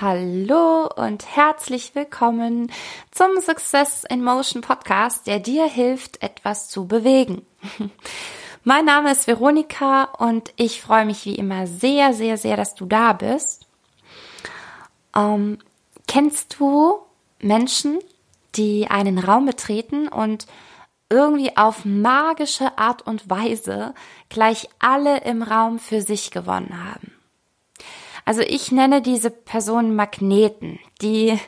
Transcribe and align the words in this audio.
Hallo 0.00 0.88
und 0.94 1.26
herzlich 1.34 1.96
willkommen 1.96 2.70
zum 3.10 3.40
Success 3.40 4.04
in 4.08 4.22
Motion 4.22 4.62
Podcast, 4.62 5.26
der 5.26 5.40
dir 5.40 5.66
hilft, 5.66 6.22
etwas 6.22 6.68
zu 6.68 6.86
bewegen. 6.86 7.44
Mein 8.64 8.84
Name 8.84 9.10
ist 9.10 9.26
Veronika 9.26 10.04
und 10.04 10.52
ich 10.54 10.82
freue 10.82 11.04
mich 11.04 11.24
wie 11.24 11.34
immer 11.34 11.66
sehr, 11.66 12.14
sehr, 12.14 12.36
sehr, 12.36 12.56
dass 12.56 12.76
du 12.76 12.86
da 12.86 13.12
bist. 13.12 13.66
Ähm, 15.16 15.58
kennst 16.06 16.60
du 16.60 17.00
Menschen, 17.40 17.98
die 18.54 18.86
einen 18.88 19.18
Raum 19.18 19.46
betreten 19.46 20.06
und 20.06 20.46
irgendwie 21.10 21.56
auf 21.56 21.84
magische 21.84 22.78
Art 22.78 23.02
und 23.02 23.28
Weise 23.28 23.94
gleich 24.28 24.68
alle 24.78 25.22
im 25.22 25.42
Raum 25.42 25.80
für 25.80 26.02
sich 26.02 26.30
gewonnen 26.30 26.84
haben? 26.84 27.17
Also 28.28 28.42
ich 28.42 28.70
nenne 28.72 29.00
diese 29.00 29.30
Personen 29.30 29.96
Magneten. 29.96 30.78
Die, 31.00 31.40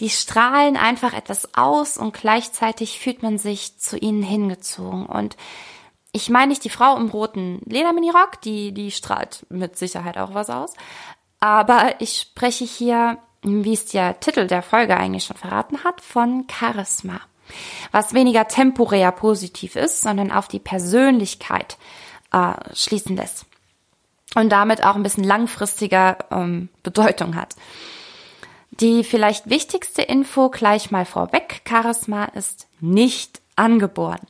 die 0.00 0.08
strahlen 0.08 0.78
einfach 0.78 1.12
etwas 1.12 1.54
aus 1.54 1.98
und 1.98 2.14
gleichzeitig 2.14 3.00
fühlt 3.00 3.22
man 3.22 3.36
sich 3.36 3.78
zu 3.78 3.98
ihnen 3.98 4.22
hingezogen. 4.22 5.04
Und 5.04 5.36
ich 6.10 6.30
meine 6.30 6.48
nicht 6.48 6.64
die 6.64 6.70
Frau 6.70 6.96
im 6.96 7.10
roten 7.10 7.60
Lederminirock, 7.66 8.40
die, 8.40 8.72
die 8.72 8.92
strahlt 8.92 9.44
mit 9.50 9.76
Sicherheit 9.76 10.16
auch 10.16 10.32
was 10.32 10.48
aus. 10.48 10.72
Aber 11.38 11.96
ich 11.98 12.16
spreche 12.22 12.64
hier, 12.64 13.18
wie 13.42 13.74
es 13.74 13.84
der 13.84 14.18
Titel 14.18 14.46
der 14.46 14.62
Folge 14.62 14.96
eigentlich 14.96 15.24
schon 15.24 15.36
verraten 15.36 15.84
hat, 15.84 16.00
von 16.00 16.46
Charisma. 16.50 17.20
Was 17.90 18.14
weniger 18.14 18.48
temporär 18.48 19.12
positiv 19.12 19.76
ist, 19.76 20.00
sondern 20.00 20.32
auf 20.32 20.48
die 20.48 20.60
Persönlichkeit 20.60 21.76
äh, 22.32 22.54
schließen 22.72 23.16
lässt 23.16 23.44
und 24.34 24.50
damit 24.50 24.84
auch 24.84 24.96
ein 24.96 25.02
bisschen 25.02 25.24
langfristiger 25.24 26.18
ähm, 26.30 26.68
Bedeutung 26.82 27.36
hat. 27.36 27.54
Die 28.70 29.04
vielleicht 29.04 29.50
wichtigste 29.50 30.02
Info 30.02 30.48
gleich 30.48 30.90
mal 30.90 31.04
vorweg. 31.04 31.62
Charisma 31.68 32.24
ist 32.24 32.68
nicht 32.80 33.42
angeboren. 33.56 34.20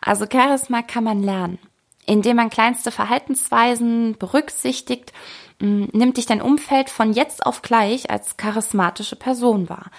Also 0.00 0.26
Charisma 0.30 0.82
kann 0.82 1.04
man 1.04 1.22
lernen, 1.22 1.58
indem 2.06 2.36
man 2.36 2.50
kleinste 2.50 2.92
Verhaltensweisen 2.92 4.16
berücksichtigt, 4.16 5.12
nimmt 5.58 6.16
dich 6.16 6.26
dein 6.26 6.40
Umfeld 6.40 6.88
von 6.88 7.12
jetzt 7.12 7.44
auf 7.44 7.62
gleich 7.62 8.10
als 8.10 8.36
charismatische 8.36 9.16
Person 9.16 9.68
wahr. 9.68 9.90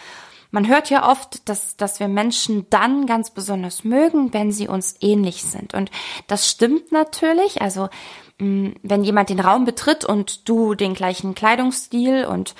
Man 0.52 0.68
hört 0.68 0.90
ja 0.90 1.10
oft, 1.10 1.48
dass, 1.48 1.78
dass 1.78 2.02
wir 2.02 2.10
Menschen 2.10 2.70
dann 2.70 3.06
ganz 3.06 3.32
besonders 3.32 3.86
mögen, 3.86 4.34
wenn 4.34 4.52
sie 4.52 4.68
uns 4.68 4.96
ähnlich 5.00 5.44
sind. 5.44 5.74
Und 5.74 5.90
das 6.28 6.50
stimmt 6.50 6.92
natürlich. 6.92 7.62
Also 7.62 7.88
wenn 8.42 9.04
jemand 9.04 9.30
den 9.30 9.40
Raum 9.40 9.66
betritt 9.66 10.04
und 10.04 10.50
du 10.50 10.74
den 10.74 10.94
gleichen 10.94 11.36
Kleidungsstil 11.36 12.26
und 12.26 12.56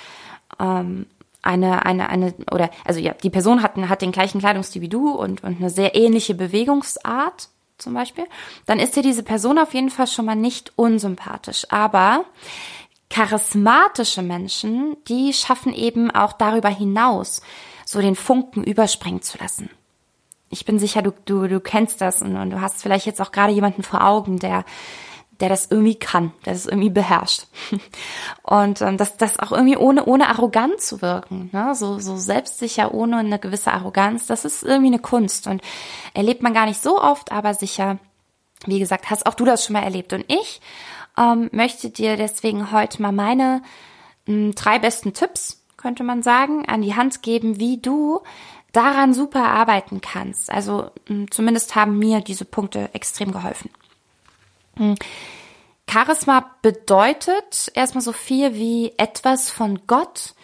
ähm, 0.60 1.06
eine, 1.42 1.84
eine, 1.84 2.08
eine, 2.08 2.34
oder, 2.52 2.70
also 2.84 3.00
ja, 3.00 3.14
die 3.14 3.30
Person 3.30 3.62
hat, 3.62 3.76
hat 3.76 4.00
den 4.00 4.12
gleichen 4.12 4.40
Kleidungsstil 4.40 4.80
wie 4.80 4.88
du 4.88 5.10
und, 5.10 5.42
und 5.42 5.58
eine 5.58 5.70
sehr 5.70 5.96
ähnliche 5.96 6.34
Bewegungsart 6.34 7.48
zum 7.78 7.94
Beispiel, 7.94 8.26
dann 8.66 8.78
ist 8.78 8.94
dir 8.94 9.02
diese 9.02 9.24
Person 9.24 9.58
auf 9.58 9.74
jeden 9.74 9.90
Fall 9.90 10.06
schon 10.06 10.24
mal 10.24 10.36
nicht 10.36 10.72
unsympathisch. 10.76 11.66
Aber 11.70 12.24
charismatische 13.10 14.22
Menschen, 14.22 14.96
die 15.08 15.32
schaffen 15.32 15.74
eben 15.74 16.12
auch 16.12 16.32
darüber 16.32 16.68
hinaus, 16.68 17.42
so 17.84 18.00
den 18.00 18.14
Funken 18.14 18.62
überspringen 18.62 19.22
zu 19.22 19.36
lassen. 19.38 19.68
Ich 20.48 20.64
bin 20.64 20.78
sicher, 20.78 21.02
du, 21.02 21.12
du, 21.24 21.48
du 21.48 21.58
kennst 21.58 22.00
das 22.00 22.22
und, 22.22 22.36
und 22.36 22.50
du 22.50 22.60
hast 22.60 22.82
vielleicht 22.82 23.06
jetzt 23.06 23.20
auch 23.20 23.32
gerade 23.32 23.52
jemanden 23.52 23.82
vor 23.82 24.06
Augen, 24.06 24.38
der 24.38 24.64
der 25.42 25.48
das 25.48 25.66
irgendwie 25.68 25.96
kann, 25.96 26.32
der 26.46 26.52
das 26.52 26.66
irgendwie 26.66 26.88
beherrscht. 26.88 27.48
Und 28.44 28.80
ähm, 28.80 28.96
das, 28.96 29.16
das 29.16 29.40
auch 29.40 29.50
irgendwie 29.50 29.76
ohne, 29.76 30.04
ohne 30.04 30.28
arrogant 30.28 30.80
zu 30.80 31.02
wirken, 31.02 31.50
ne? 31.52 31.74
so, 31.74 31.98
so 31.98 32.16
selbstsicher, 32.16 32.94
ohne 32.94 33.16
eine 33.18 33.40
gewisse 33.40 33.72
Arroganz, 33.72 34.28
das 34.28 34.44
ist 34.44 34.62
irgendwie 34.62 34.92
eine 34.92 35.00
Kunst 35.00 35.48
und 35.48 35.60
erlebt 36.14 36.44
man 36.44 36.54
gar 36.54 36.66
nicht 36.66 36.80
so 36.80 37.02
oft, 37.02 37.32
aber 37.32 37.54
sicher, 37.54 37.98
wie 38.66 38.78
gesagt, 38.78 39.10
hast 39.10 39.26
auch 39.26 39.34
du 39.34 39.44
das 39.44 39.64
schon 39.64 39.72
mal 39.72 39.82
erlebt. 39.82 40.12
Und 40.12 40.24
ich 40.28 40.60
ähm, 41.18 41.50
möchte 41.50 41.90
dir 41.90 42.16
deswegen 42.16 42.70
heute 42.70 43.02
mal 43.02 43.10
meine 43.10 43.62
mh, 44.26 44.34
hm, 44.34 44.54
drei 44.54 44.78
besten 44.78 45.12
Tipps, 45.12 45.60
könnte 45.76 46.04
man 46.04 46.22
sagen, 46.22 46.66
an 46.68 46.82
die 46.82 46.94
Hand 46.94 47.20
geben, 47.22 47.58
wie 47.58 47.78
du 47.78 48.20
daran 48.70 49.12
super 49.12 49.48
arbeiten 49.48 50.00
kannst. 50.00 50.52
Also 50.52 50.82
mh, 50.82 50.90
hm, 51.08 51.30
zumindest 51.32 51.74
haben 51.74 51.98
mir 51.98 52.20
diese 52.20 52.44
Punkte 52.44 52.90
extrem 52.92 53.32
geholfen. 53.32 53.70
Charisma 55.90 56.50
bedeutet 56.62 57.70
erstmal 57.74 58.02
so 58.02 58.12
viel 58.12 58.54
wie 58.54 58.92
etwas 58.96 59.50
von 59.50 59.86
Gott 59.86 60.34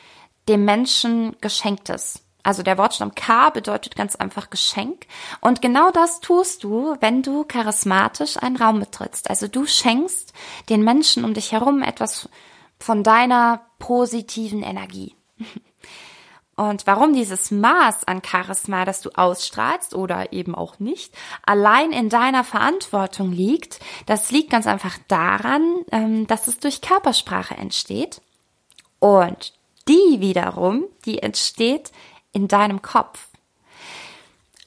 dem 0.49 0.65
Menschen 0.65 1.37
geschenktes. 1.41 2.23
Also 2.43 2.63
der 2.63 2.79
Wortstamm 2.79 3.15
K 3.15 3.51
bedeutet 3.51 3.97
ganz 3.97 4.17
einfach 4.17 4.49
Geschenk. 4.49 5.07
Und 5.41 5.61
genau 5.61 5.91
das 5.91 6.21
tust 6.21 6.65
du, 6.65 6.97
wenn 7.01 7.23
du 7.23 7.45
charismatisch 7.45 8.37
einen 8.39 8.57
Raum 8.57 8.81
betrittst. 8.81 9.29
Also 9.29 9.49
du 9.49 9.67
schenkst 9.67 10.33
den 10.71 10.83
Menschen 10.83 11.25
um 11.25 11.35
dich 11.35 11.53
herum 11.53 11.83
etwas 11.83 12.29
von 12.79 13.03
deiner 13.03 13.67
positiven 13.79 14.63
Energie. 14.63 15.15
Und 16.59 16.89
warum 16.89 17.13
dieses 17.15 17.53
Maß 17.53 18.03
an 18.09 18.21
Charisma, 18.21 18.85
das 18.85 19.01
du 19.01 19.11
ausstrahlst 19.11 19.95
oder 19.95 20.33
eben 20.33 20.57
auch 20.57 20.81
nicht, 20.81 21.15
allein 21.47 21.93
in 21.93 22.09
deiner 22.09 22.43
Verantwortung 22.43 23.31
liegt, 23.31 23.79
das 24.07 24.33
liegt 24.33 24.51
ganz 24.51 24.67
einfach 24.67 24.99
daran, 25.07 25.63
ähm, 25.93 26.27
dass 26.27 26.49
es 26.49 26.59
durch 26.59 26.81
Körpersprache 26.81 27.57
entsteht. 27.57 28.21
Und 28.99 29.53
die 29.87 30.17
wiederum, 30.19 30.87
die 31.05 31.21
entsteht 31.23 31.93
in 32.33 32.49
deinem 32.49 32.83
Kopf. 32.83 33.29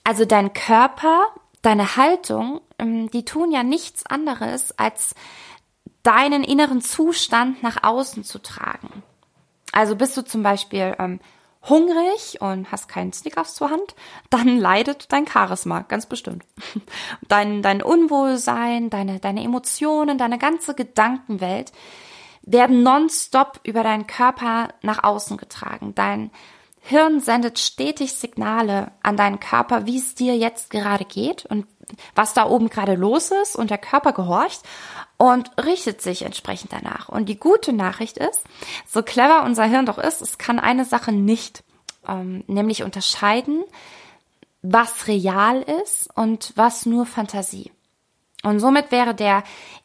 Also 0.06 0.24
dein 0.24 0.54
Körper, 0.54 1.26
deine 1.62 1.98
Haltung, 1.98 2.62
ähm, 2.80 3.12
die 3.12 3.26
tun 3.26 3.52
ja 3.52 3.64
nichts 3.64 4.06
anderes, 4.06 4.80
als 4.80 5.14
deinen 6.04 6.46
inneren 6.46 6.80
Zustand 6.80 7.62
nach 7.64 7.84
außen 7.84 8.24
zu 8.24 8.40
tragen. 8.40 9.04
Also 9.74 9.98
bist 9.98 10.16
du 10.16 10.22
zum 10.22 10.42
Beispiel 10.42 10.96
ähm, 10.98 11.20
hungrig 11.70 12.42
und 12.42 12.72
hast 12.72 12.88
keinen 12.88 13.14
Snickers 13.14 13.56
zur 13.56 13.70
Hand, 13.70 13.96
dann 14.30 14.58
leidet 14.58 15.12
dein 15.12 15.28
Charisma, 15.28 15.82
ganz 15.82 16.06
bestimmt. 16.06 16.44
Dein, 17.28 17.62
dein 17.62 17.82
Unwohlsein, 17.82 18.90
deine, 18.90 19.20
deine 19.20 19.44
Emotionen, 19.44 20.18
deine 20.18 20.38
ganze 20.38 20.74
Gedankenwelt 20.74 21.72
werden 22.42 22.84
nonstop 22.84 23.60
über 23.64 23.84
deinen 23.84 24.08
Körper 24.08 24.70
nach 24.82 25.04
außen 25.04 25.38
getragen. 25.38 25.94
Dein 25.96 26.32
Hirn 26.84 27.20
sendet 27.20 27.60
stetig 27.60 28.14
Signale 28.14 28.92
an 29.04 29.16
deinen 29.16 29.40
Körper, 29.40 29.86
wie 29.86 29.98
es 29.98 30.16
dir 30.16 30.36
jetzt 30.36 30.72
gerade 30.72 31.06
geht 31.06 31.46
und 31.46 31.68
was 32.16 32.34
da 32.34 32.48
oben 32.48 32.70
gerade 32.70 32.96
los 32.96 33.32
ist 33.32 33.56
und 33.56 33.70
der 33.70 33.78
Körper 33.78 34.14
gehorcht 34.14 34.62
und 35.18 35.52
richtet 35.64 36.02
sich 36.02 36.24
entsprechend 36.24 36.74
danach. 36.74 37.08
Und 37.08 37.30
die 37.30 37.38
gute 37.38 37.72
Nachricht 37.72 38.18
ist, 38.18 38.44
so 38.88 39.04
clever 39.04 39.44
unser 39.44 39.66
Hirn 39.66 39.86
doch 39.86 40.00
ist, 40.00 40.22
es 40.22 40.40
kann 40.40 40.60
eine 40.60 40.84
Sache 40.84 41.12
nicht, 41.12 41.64
ähm, 42.08 42.44
nämlich 42.48 42.84
unterscheiden, 42.84 43.64
was 44.64 45.08
real 45.08 45.62
ist 45.84 46.10
und 46.16 46.54
was 46.56 46.86
nur 46.86 47.06
Fantasie. 47.06 47.72
Und 48.44 48.60
somit 48.60 48.92
wäre 48.92 49.14
der 49.14 49.44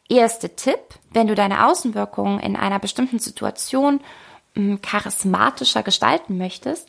erste 0.09 0.57
Tipp, 0.57 0.81
wenn 1.11 1.27
du 1.27 1.35
deine 1.35 1.67
Außenwirkungen 1.67 2.41
in 2.41 2.57
einer 2.57 2.79
bestimmten 2.79 3.19
Situation 3.19 4.01
charismatischer 4.83 5.83
gestalten 5.83 6.39
möchtest, 6.39 6.89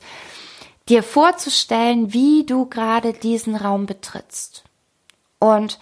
dir 0.89 1.03
vorzustellen, 1.03 2.13
wie 2.13 2.45
du 2.45 2.65
gerade 2.65 3.13
diesen 3.13 3.55
Raum 3.55 3.85
betrittst. 3.85 4.63
Und 5.39 5.79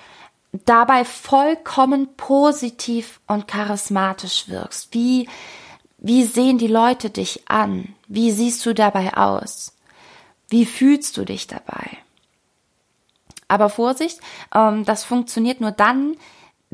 dabei 0.65 1.06
vollkommen 1.06 2.15
positiv 2.15 3.19
und 3.27 3.48
charismatisch 3.48 4.48
wirkst. 4.48 4.94
Wie, 4.94 5.30
wie 5.98 6.24
sehen 6.24 6.57
die 6.57 6.68
Leute 6.68 7.10
dich 7.10 7.50
an? 7.50 7.95
Wie 8.07 8.31
siehst 8.31 8.65
du 8.65 8.74
dabei 8.74 9.15
aus? 9.15 9.74
Wie 10.50 10.65
fühlst 10.65 11.18
du 11.18 11.25
dich 11.25 11.48
dabei? 11.48 11.98
Aber 13.48 13.69
Vorsicht, 13.69 14.19
ähm, 14.54 14.86
das 14.86 15.04
funktioniert 15.04 15.62
nur 15.62 15.71
dann, 15.71 16.18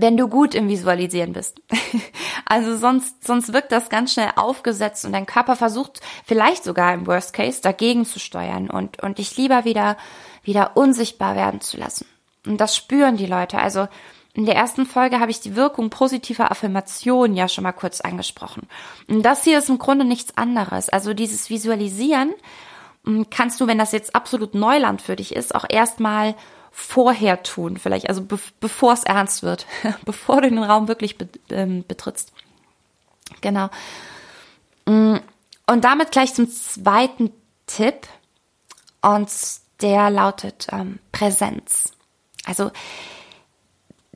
wenn 0.01 0.17
du 0.17 0.27
gut 0.27 0.55
im 0.55 0.67
Visualisieren 0.67 1.33
bist. 1.33 1.61
also 2.45 2.75
sonst, 2.75 3.25
sonst 3.25 3.53
wirkt 3.53 3.71
das 3.71 3.89
ganz 3.89 4.13
schnell 4.13 4.31
aufgesetzt 4.35 5.05
und 5.05 5.13
dein 5.13 5.25
Körper 5.25 5.55
versucht 5.55 6.01
vielleicht 6.25 6.63
sogar 6.63 6.93
im 6.93 7.07
Worst 7.07 7.33
Case 7.33 7.61
dagegen 7.61 8.05
zu 8.05 8.19
steuern 8.19 8.69
und, 8.69 9.01
und 9.01 9.19
dich 9.19 9.37
lieber 9.37 9.65
wieder, 9.65 9.97
wieder 10.43 10.75
unsichtbar 10.75 11.35
werden 11.35 11.61
zu 11.61 11.77
lassen. 11.77 12.05
Und 12.45 12.57
das 12.57 12.75
spüren 12.75 13.17
die 13.17 13.27
Leute. 13.27 13.59
Also 13.59 13.87
in 14.33 14.45
der 14.45 14.55
ersten 14.55 14.85
Folge 14.85 15.19
habe 15.19 15.31
ich 15.31 15.41
die 15.41 15.55
Wirkung 15.55 15.89
positiver 15.89 16.51
Affirmation 16.51 17.35
ja 17.35 17.47
schon 17.47 17.63
mal 17.63 17.73
kurz 17.73 18.01
angesprochen. 18.01 18.67
Und 19.07 19.23
das 19.23 19.43
hier 19.43 19.59
ist 19.59 19.69
im 19.69 19.77
Grunde 19.77 20.05
nichts 20.05 20.37
anderes. 20.37 20.89
Also 20.89 21.13
dieses 21.13 21.49
Visualisieren 21.49 22.33
hm, 23.05 23.29
kannst 23.29 23.59
du, 23.59 23.67
wenn 23.67 23.77
das 23.77 23.91
jetzt 23.91 24.15
absolut 24.15 24.55
Neuland 24.55 25.01
für 25.01 25.15
dich 25.15 25.35
ist, 25.35 25.53
auch 25.53 25.65
erstmal 25.69 26.35
vorher 26.71 27.43
tun, 27.43 27.77
vielleicht, 27.77 28.09
also 28.09 28.23
be 28.23 28.39
bevor 28.59 28.93
es 28.93 29.03
ernst 29.03 29.43
wird, 29.43 29.65
bevor 30.05 30.41
du 30.41 30.49
den 30.49 30.63
Raum 30.63 30.87
wirklich 30.87 31.17
be 31.17 31.27
ähm, 31.49 31.83
betrittst. 31.87 32.31
Genau. 33.41 33.69
Hm, 34.87 35.19
Und 35.67 35.83
damit 35.83 36.11
gleich 36.11 36.33
zum 36.33 36.49
zweiten 36.49 37.31
Tipp. 37.67 38.07
Und 39.01 39.31
der 39.81 40.09
lautet 40.09 40.67
ähm, 40.71 40.99
Präsenz. 41.11 41.91
Also 42.45 42.71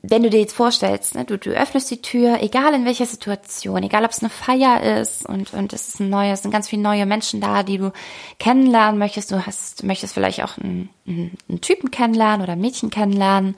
wenn 0.08 0.22
du 0.22 0.30
dir 0.30 0.40
jetzt 0.40 0.54
vorstellst, 0.54 1.14
ne, 1.14 1.24
du, 1.24 1.38
du 1.38 1.50
öffnest 1.50 1.90
die 1.90 2.02
Tür, 2.02 2.40
egal 2.40 2.74
in 2.74 2.84
welcher 2.84 3.06
Situation, 3.06 3.82
egal 3.82 4.04
ob 4.04 4.10
es 4.10 4.20
eine 4.20 4.30
Feier 4.30 5.00
ist 5.00 5.26
und, 5.26 5.52
und 5.52 5.72
es 5.72 5.88
ist 5.88 6.00
ein 6.00 6.10
neues, 6.10 6.42
sind 6.42 6.50
ganz 6.50 6.68
viele 6.68 6.82
neue 6.82 7.06
Menschen 7.06 7.40
da, 7.40 7.62
die 7.62 7.78
du 7.78 7.92
kennenlernen 8.38 8.98
möchtest. 8.98 9.32
Du 9.32 9.46
hast, 9.46 9.82
möchtest 9.82 10.14
vielleicht 10.14 10.42
auch 10.42 10.58
einen, 10.58 10.90
einen, 11.06 11.60
Typen 11.60 11.90
kennenlernen 11.90 12.42
oder 12.42 12.52
ein 12.52 12.60
Mädchen 12.60 12.90
kennenlernen 12.90 13.56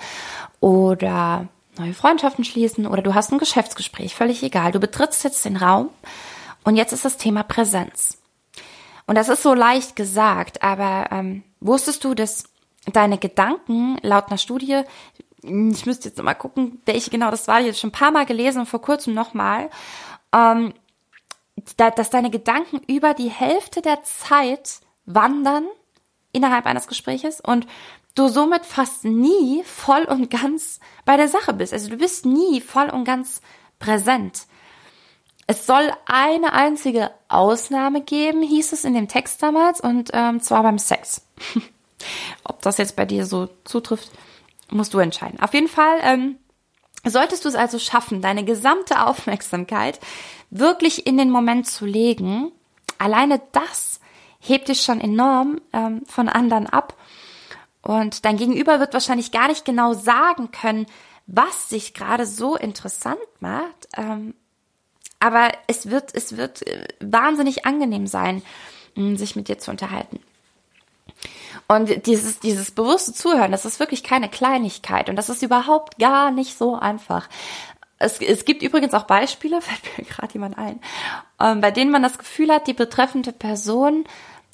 oder 0.60 1.48
neue 1.78 1.94
Freundschaften 1.94 2.44
schließen 2.44 2.86
oder 2.86 3.02
du 3.02 3.14
hast 3.14 3.32
ein 3.32 3.38
Geschäftsgespräch, 3.38 4.14
völlig 4.14 4.42
egal. 4.42 4.72
Du 4.72 4.80
betrittst 4.80 5.24
jetzt 5.24 5.44
den 5.44 5.56
Raum 5.56 5.90
und 6.64 6.76
jetzt 6.76 6.92
ist 6.92 7.04
das 7.04 7.16
Thema 7.18 7.42
Präsenz. 7.42 8.18
Und 9.06 9.16
das 9.16 9.28
ist 9.28 9.42
so 9.42 9.54
leicht 9.54 9.96
gesagt, 9.96 10.62
aber 10.62 11.08
ähm, 11.10 11.42
wusstest 11.60 12.04
du, 12.04 12.14
dass 12.14 12.44
deine 12.92 13.18
Gedanken 13.18 13.98
laut 14.02 14.28
einer 14.28 14.38
Studie 14.38 14.82
ich 15.42 15.86
müsste 15.86 16.08
jetzt 16.08 16.22
mal 16.22 16.34
gucken, 16.34 16.80
welche 16.84 17.10
genau 17.10 17.30
das 17.30 17.48
war. 17.48 17.56
Habe 17.56 17.74
schon 17.74 17.88
ein 17.90 17.92
paar 17.92 18.10
Mal 18.10 18.26
gelesen 18.26 18.60
und 18.60 18.66
vor 18.66 18.82
kurzem 18.82 19.14
nochmal, 19.14 19.70
ähm, 20.32 20.74
da, 21.76 21.90
dass 21.90 22.10
deine 22.10 22.30
Gedanken 22.30 22.80
über 22.86 23.14
die 23.14 23.30
Hälfte 23.30 23.82
der 23.82 24.02
Zeit 24.04 24.80
wandern 25.06 25.66
innerhalb 26.32 26.66
eines 26.66 26.86
Gespräches 26.86 27.40
und 27.40 27.66
du 28.14 28.28
somit 28.28 28.66
fast 28.66 29.04
nie 29.04 29.62
voll 29.64 30.04
und 30.04 30.30
ganz 30.30 30.80
bei 31.04 31.16
der 31.16 31.28
Sache 31.28 31.52
bist. 31.52 31.72
Also 31.72 31.88
du 31.90 31.96
bist 31.96 32.26
nie 32.26 32.60
voll 32.60 32.90
und 32.90 33.04
ganz 33.04 33.40
präsent. 33.78 34.46
Es 35.46 35.66
soll 35.66 35.90
eine 36.04 36.52
einzige 36.52 37.10
Ausnahme 37.28 38.02
geben, 38.02 38.42
hieß 38.42 38.72
es 38.72 38.84
in 38.84 38.92
dem 38.92 39.08
Text 39.08 39.42
damals, 39.42 39.80
und 39.80 40.10
ähm, 40.12 40.42
zwar 40.42 40.62
beim 40.62 40.78
Sex. 40.78 41.22
Ob 42.44 42.60
das 42.60 42.76
jetzt 42.76 42.96
bei 42.96 43.06
dir 43.06 43.24
so 43.24 43.48
zutrifft, 43.64 44.10
musst 44.70 44.94
du 44.94 44.98
entscheiden. 44.98 45.40
Auf 45.40 45.54
jeden 45.54 45.68
Fall 45.68 45.98
ähm, 46.02 46.36
solltest 47.04 47.44
du 47.44 47.48
es 47.48 47.54
also 47.54 47.78
schaffen, 47.78 48.22
deine 48.22 48.44
gesamte 48.44 49.06
Aufmerksamkeit 49.06 50.00
wirklich 50.50 51.06
in 51.06 51.16
den 51.16 51.30
Moment 51.30 51.66
zu 51.66 51.86
legen. 51.86 52.52
Alleine 52.98 53.40
das 53.52 54.00
hebt 54.40 54.68
dich 54.68 54.82
schon 54.82 55.00
enorm 55.00 55.60
ähm, 55.72 56.02
von 56.06 56.28
anderen 56.28 56.66
ab. 56.66 56.94
Und 57.82 58.24
dein 58.24 58.36
Gegenüber 58.36 58.80
wird 58.80 58.92
wahrscheinlich 58.92 59.32
gar 59.32 59.48
nicht 59.48 59.64
genau 59.64 59.94
sagen 59.94 60.50
können, 60.50 60.86
was 61.26 61.68
sich 61.68 61.94
gerade 61.94 62.26
so 62.26 62.56
interessant 62.56 63.18
macht. 63.40 63.88
Ähm, 63.96 64.34
aber 65.20 65.52
es 65.66 65.90
wird, 65.90 66.14
es 66.14 66.36
wird 66.36 66.66
äh, 66.66 66.88
wahnsinnig 67.00 67.66
angenehm 67.66 68.06
sein, 68.06 68.42
sich 69.14 69.36
mit 69.36 69.46
dir 69.46 69.58
zu 69.58 69.70
unterhalten. 69.70 70.18
Und 71.70 72.06
dieses, 72.06 72.40
dieses 72.40 72.70
bewusste 72.70 73.12
Zuhören, 73.12 73.52
das 73.52 73.66
ist 73.66 73.78
wirklich 73.78 74.02
keine 74.02 74.30
Kleinigkeit 74.30 75.10
und 75.10 75.16
das 75.16 75.28
ist 75.28 75.42
überhaupt 75.42 75.98
gar 75.98 76.30
nicht 76.30 76.56
so 76.56 76.74
einfach. 76.74 77.28
Es, 77.98 78.20
es 78.20 78.46
gibt 78.46 78.62
übrigens 78.62 78.94
auch 78.94 79.04
Beispiele, 79.04 79.60
fällt 79.60 79.98
mir 79.98 80.04
gerade 80.04 80.32
jemand 80.32 80.56
ein, 80.56 80.80
ähm, 81.38 81.60
bei 81.60 81.70
denen 81.70 81.90
man 81.90 82.02
das 82.02 82.18
Gefühl 82.18 82.50
hat, 82.50 82.66
die 82.66 82.72
betreffende 82.72 83.32
Person 83.32 84.04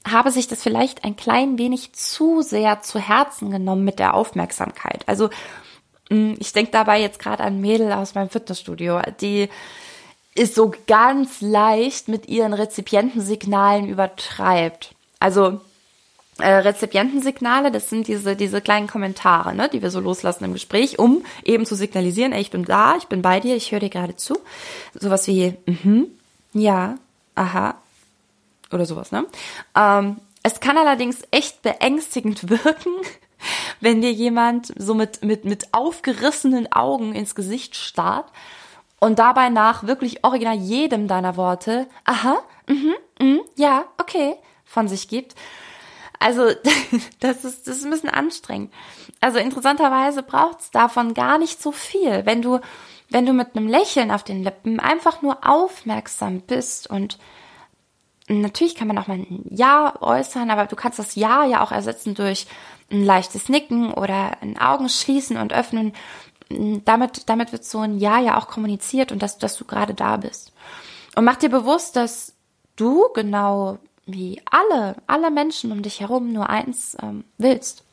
habe 0.07 0.33
sich 0.33 0.49
das 0.49 0.63
vielleicht 0.63 1.05
ein 1.05 1.17
klein 1.17 1.57
wenig 1.57 1.95
zu 1.95 2.43
sehr 2.43 2.83
zu 2.83 2.99
Herzen 2.99 3.51
genommen 3.51 3.85
mit 3.85 4.01
der 4.01 4.15
Aufmerksamkeit. 4.15 5.05
Also 5.07 5.31
mm, 6.11 6.35
ich 6.39 6.53
denke 6.53 6.73
dabei 6.73 7.01
jetzt 7.01 7.21
gerade 7.21 7.45
an 7.45 7.61
Mädel 7.61 7.93
aus 7.93 8.15
meinem 8.17 8.29
Fitnessstudio, 8.29 9.01
die 9.21 9.49
ist 10.35 10.57
so 10.57 10.75
ganz 10.89 11.41
leicht 11.41 12.09
mit 12.09 12.29
ihren 12.29 12.55
Rezipientensignalen 12.55 13.89
übertreibt. 13.89 14.95
Also 15.21 15.61
äh, 16.39 16.49
Rezipientensignale, 16.49 17.71
das 17.71 17.89
sind 17.89 18.09
diese, 18.09 18.35
diese 18.35 18.61
kleinen 18.61 18.87
Kommentare, 18.87 19.55
ne, 19.55 19.69
die 19.69 19.83
wir 19.83 19.91
so 19.91 20.01
loslassen 20.01 20.45
im 20.45 20.53
Gespräch, 20.53 20.99
um 20.99 21.25
eben 21.45 21.65
zu 21.65 21.77
signalisieren, 21.77 22.33
ey, 22.33 22.41
ich 22.41 22.51
bin 22.51 22.65
da, 22.65 22.97
ich 22.97 23.07
bin 23.07 23.23
bei 23.23 23.41
dir, 23.41 23.55
ich 23.55 23.71
höre 23.71 23.81
dir 23.81 23.91
gerade 23.91 24.17
zu. 24.17 24.39
Sowas 24.95 25.29
wie, 25.29 25.55
mhm, 25.67 26.09
ja, 26.53 26.97
aha, 27.35 27.77
oder 28.73 28.87
sowas, 28.87 29.13
ne? 29.13 29.27
Ähm, 29.77 30.17
es 30.43 30.61
kann 30.61 30.77
allerdings 30.77 31.23
echt 31.31 31.63
beängstigend 31.63 32.49
wirken, 32.51 32.95
wenn 33.81 34.01
dir 34.01 34.13
jemand 34.13 34.73
so 34.77 34.95
mit, 34.95 35.23
mit, 35.23 35.45
mit 35.45 35.73
aufgerissenen 35.73 36.71
Augen 36.73 37.15
ins 37.15 37.35
Gesicht 37.35 37.77
starrt 37.77 38.31
und 38.99 39.19
dabei 39.19 39.51
nach 39.51 39.85
wirklich 39.85 40.25
original 40.25 40.57
jedem 40.57 41.09
deiner 41.09 41.37
Worte, 41.37 41.87
aha, 42.05 42.39
mhm, 42.67 42.95
mhm, 43.21 43.41
ja, 43.57 43.85
okay, 43.99 44.37
von 44.65 44.89
sich 44.89 45.09
gibt. 45.09 45.35
Also 46.19 46.51
das 47.21 47.45
ist, 47.45 47.67
das 47.67 47.79
ist 47.79 47.85
ein 47.85 47.91
bisschen 47.91 48.09
anstrengend. 48.09 48.73
Also 49.21 49.39
interessanterweise 49.39 50.23
braucht 50.23 50.61
es 50.61 50.71
davon 50.71 51.15
gar 51.15 51.39
nicht 51.39 51.61
so 51.61 51.73
viel. 51.73 52.27
Wenn 52.27 52.43
du, 52.43 52.61
wenn 53.11 53.27
du 53.27 53.33
mit 53.33 53.57
einem 53.57 53.69
Lächeln 53.69 54.11
auf 54.11 54.25
den 54.25 54.43
Lippen 54.43 54.81
einfach 54.81 55.23
nur 55.23 55.47
aufmerksam 55.47 56.41
bist 56.41 56.89
und 56.89 57.19
natürlich 58.29 58.75
kann 58.75 58.89
man 58.89 58.99
auch 58.99 59.07
mal 59.07 59.19
ein 59.19 59.45
Ja 59.51 59.95
äußern, 60.01 60.51
aber 60.51 60.67
du 60.67 60.77
kannst 60.77 60.99
das 60.99 61.15
Ja 61.15 61.45
ja 61.45 61.63
auch 61.63 61.73
ersetzen 61.73 62.15
durch 62.15 62.47
ein 62.91 63.05
leichtes 63.05 63.49
Nicken 63.49 63.93
oder 63.93 64.39
ein 64.41 64.59
Augen 64.59 64.89
schließen 64.89 65.37
und 65.37 65.53
öffnen. 65.53 65.93
Damit, 66.51 67.29
damit 67.29 67.53
wird 67.53 67.65
so 67.65 67.81
ein 67.81 67.99
Ja 67.99 68.21
ja 68.21 68.39
auch 68.39 68.49
kommuniziert 68.49 69.13
und 69.13 69.23
dass, 69.23 69.39
dass 69.39 69.57
du 69.57 69.65
gerade 69.65 69.95
da 69.95 70.17
bist. 70.17 70.53
Und 71.17 71.25
mach 71.25 71.37
dir 71.37 71.49
bewusst, 71.49 71.97
dass 71.97 72.35
du 72.77 73.09
genau 73.15 73.79
wie 74.07 74.41
alle, 74.51 74.97
alle 75.07 75.31
Menschen 75.31 75.73
um 75.73 75.83
dich 75.83 76.01
herum 76.01 76.33
nur 76.33 76.49
eins 76.51 76.97
ähm, 77.03 77.25
willst. 77.39 77.85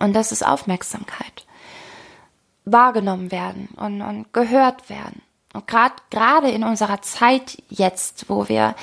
Und 0.00 0.14
das 0.14 0.32
ist 0.32 0.46
Aufmerksamkeit. 0.46 1.46
Wahrgenommen 2.64 3.30
werden 3.30 3.68
und, 3.76 4.02
und 4.02 4.32
gehört 4.32 4.88
werden. 4.88 5.22
Und 5.54 5.66
gerade 5.66 5.94
gerade 6.10 6.50
in 6.50 6.64
unserer 6.64 7.00
Zeit 7.02 7.62
jetzt, 7.68 8.28
wo 8.28 8.48
wir 8.48 8.74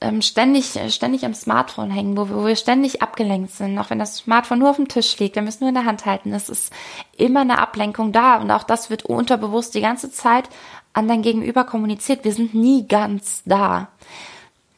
ähm, 0.00 0.20
ständig 0.20 0.78
ständig 0.88 1.24
am 1.24 1.32
Smartphone 1.32 1.90
hängen, 1.90 2.16
wo 2.16 2.28
wir, 2.28 2.36
wo 2.36 2.46
wir 2.46 2.56
ständig 2.56 3.02
abgelenkt 3.02 3.52
sind, 3.52 3.78
auch 3.78 3.90
wenn 3.90 4.00
das 4.00 4.16
Smartphone 4.16 4.58
nur 4.58 4.70
auf 4.70 4.76
dem 4.76 4.88
Tisch 4.88 5.18
liegt, 5.18 5.36
wir 5.36 5.42
müssen 5.42 5.60
nur 5.64 5.68
in 5.68 5.76
der 5.76 5.84
Hand 5.84 6.04
halten. 6.06 6.32
Es 6.32 6.48
ist 6.48 6.72
immer 7.16 7.42
eine 7.42 7.58
Ablenkung 7.58 8.12
da 8.12 8.36
und 8.36 8.50
auch 8.50 8.64
das 8.64 8.90
wird 8.90 9.04
unterbewusst 9.04 9.74
die 9.74 9.80
ganze 9.80 10.10
Zeit 10.10 10.48
an 10.92 11.08
dein 11.08 11.22
Gegenüber 11.22 11.64
kommuniziert. 11.64 12.24
Wir 12.24 12.32
sind 12.32 12.52
nie 12.52 12.86
ganz 12.86 13.42
da. 13.46 13.88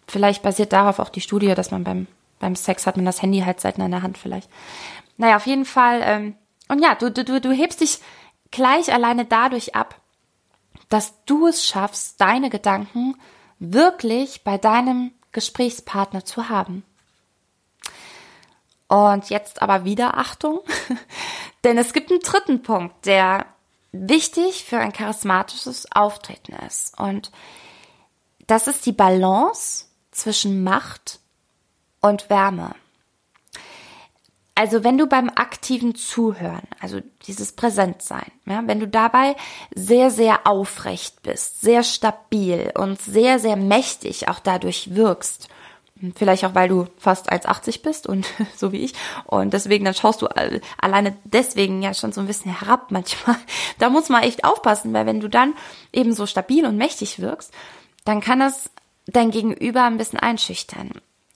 Vielleicht 0.07 0.43
basiert 0.43 0.73
darauf 0.73 0.99
auch 0.99 1.09
die 1.09 1.21
Studie, 1.21 1.55
dass 1.55 1.71
man 1.71 1.85
beim, 1.85 2.07
beim 2.39 2.57
Sex 2.57 2.87
hat 2.87 2.97
man 2.97 3.05
das 3.05 3.23
Handy 3.23 3.41
halt 3.41 3.61
selten 3.61 3.83
in 3.83 3.91
der 3.91 4.03
Hand 4.03 4.19
vielleicht. 4.19 4.51
Naja, 5.17 5.37
auf 5.37 5.47
jeden 5.47 5.65
Fall. 5.65 6.01
Ähm, 6.03 6.37
und 6.69 6.83
ja, 6.83 6.95
du, 6.95 7.11
du, 7.11 7.41
du 7.41 7.53
hebst 7.53 7.81
dich 7.81 8.01
gleich 8.51 8.93
alleine 8.93 9.25
dadurch 9.25 9.75
ab, 9.75 10.01
dass 10.89 11.25
du 11.25 11.47
es 11.47 11.67
schaffst, 11.67 12.21
deine 12.21 12.51
Gedanken 12.51 13.17
wirklich 13.59 14.45
bei 14.45 14.59
deinem 14.59 15.13
Gesprächspartner 15.33 16.25
zu 16.25 16.49
haben. 16.49 16.85
Und 18.89 19.31
jetzt 19.31 19.63
aber 19.63 19.85
wieder 19.85 20.19
Achtung, 20.19 20.61
denn 21.65 21.79
es 21.79 21.93
gibt 21.93 22.11
einen 22.11 22.21
dritten 22.21 22.63
Punkt, 22.63 23.07
der 23.07 23.47
wichtig 23.93 24.65
für 24.65 24.79
ein 24.79 24.93
charismatisches 24.93 25.91
Auftreten 25.93 26.53
ist. 26.67 26.99
Und 26.99 27.33
das 28.47 28.69
ist 28.69 28.87
die 28.87 28.93
Balance 28.93 29.87
zwischen 30.15 30.63
Macht 30.65 31.21
und 32.01 32.31
Wärme. 32.31 32.75
Also 34.57 34.85
wenn 34.85 34.99
du 34.99 35.09
beim 35.09 35.31
aktiven 35.31 35.97
Zuhören, 35.97 36.63
also 36.81 37.01
dieses 37.27 37.53
Präsentsein, 37.53 38.31
ja, 38.47 38.63
wenn 38.67 38.79
du 38.79 38.87
dabei 38.87 39.35
sehr, 39.75 40.11
sehr 40.13 40.47
aufrecht 40.47 41.23
bist, 41.23 41.61
sehr 41.61 41.83
stabil 41.83 42.71
und 42.77 43.01
sehr, 43.01 43.41
sehr 43.41 43.57
mächtig 43.57 44.29
auch 44.29 44.39
dadurch 44.39 44.95
wirkst, 44.95 45.49
vielleicht 46.15 46.45
auch 46.45 46.55
weil 46.55 46.69
du 46.69 46.87
fast 46.99 47.33
1,80 47.33 47.83
bist 47.83 48.07
und 48.07 48.27
so 48.57 48.71
wie 48.71 48.85
ich 48.85 48.95
und 49.25 49.53
deswegen 49.53 49.85
dann 49.85 49.95
schaust 49.95 50.23
du 50.23 50.29
alleine 50.81 51.17
deswegen 51.25 51.83
ja 51.83 51.93
schon 51.93 52.13
so 52.13 52.21
ein 52.21 52.29
bisschen 52.29 52.57
herab 52.57 52.93
manchmal. 52.93 53.37
Da 53.81 53.91
muss 53.91 54.09
man 54.09 54.23
echt 54.23 54.45
aufpassen, 54.45 54.93
weil 54.93 55.07
wenn 55.07 55.19
du 55.19 55.29
dann 55.29 55.55
eben 55.93 56.13
so 56.13 56.27
stabil 56.27 56.65
und 56.65 56.77
mächtig 56.77 57.19
wirkst, 57.19 57.53
dann 58.05 58.21
kann 58.21 58.39
das 58.39 58.71
dein 59.07 59.31
Gegenüber 59.31 59.85
ein 59.85 59.99
bisschen 59.99 60.19
einschüchtern. 60.19 60.91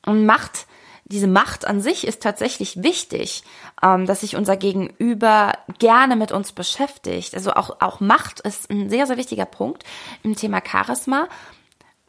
Und 0.04 0.26
Macht, 0.26 0.66
diese 1.04 1.26
Macht 1.26 1.66
an 1.66 1.80
sich 1.80 2.06
ist 2.06 2.22
tatsächlich 2.22 2.82
wichtig, 2.82 3.42
ähm, 3.82 4.06
dass 4.06 4.20
sich 4.20 4.36
unser 4.36 4.56
Gegenüber 4.56 5.52
gerne 5.78 6.16
mit 6.16 6.32
uns 6.32 6.52
beschäftigt. 6.52 7.34
Also 7.34 7.52
auch, 7.52 7.80
auch 7.80 8.00
Macht 8.00 8.40
ist 8.40 8.70
ein 8.70 8.90
sehr, 8.90 9.06
sehr 9.06 9.16
wichtiger 9.16 9.46
Punkt 9.46 9.84
im 10.22 10.36
Thema 10.36 10.62
Charisma, 10.64 11.28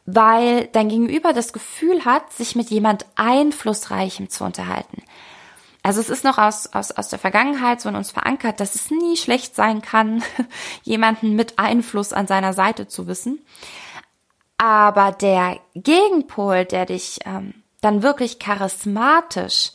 weil 0.06 0.66
dein 0.68 0.88
Gegenüber 0.88 1.32
das 1.32 1.52
Gefühl 1.52 2.04
hat, 2.04 2.32
sich 2.32 2.56
mit 2.56 2.70
jemand 2.70 3.06
Einflussreichem 3.16 4.28
zu 4.28 4.44
unterhalten. 4.44 5.02
Also 5.82 6.00
es 6.00 6.10
ist 6.10 6.24
noch 6.24 6.36
aus, 6.36 6.66
aus, 6.74 6.90
aus 6.90 7.08
der 7.08 7.18
Vergangenheit 7.18 7.80
so 7.80 7.88
in 7.88 7.96
uns 7.96 8.10
verankert, 8.10 8.60
dass 8.60 8.74
es 8.74 8.90
nie 8.90 9.16
schlecht 9.16 9.54
sein 9.54 9.80
kann, 9.80 10.22
jemanden 10.82 11.36
mit 11.36 11.58
Einfluss 11.58 12.12
an 12.12 12.26
seiner 12.26 12.52
Seite 12.52 12.86
zu 12.86 13.06
wissen. 13.06 13.40
Aber 14.62 15.10
der 15.10 15.58
Gegenpol, 15.74 16.66
der 16.66 16.84
dich 16.84 17.20
ähm, 17.24 17.54
dann 17.80 18.02
wirklich 18.02 18.38
charismatisch 18.38 19.70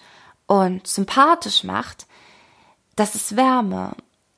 und 0.46 0.86
sympathisch 0.86 1.64
macht, 1.64 2.06
das 2.96 3.16
ist 3.16 3.36
Wärme. 3.36 3.96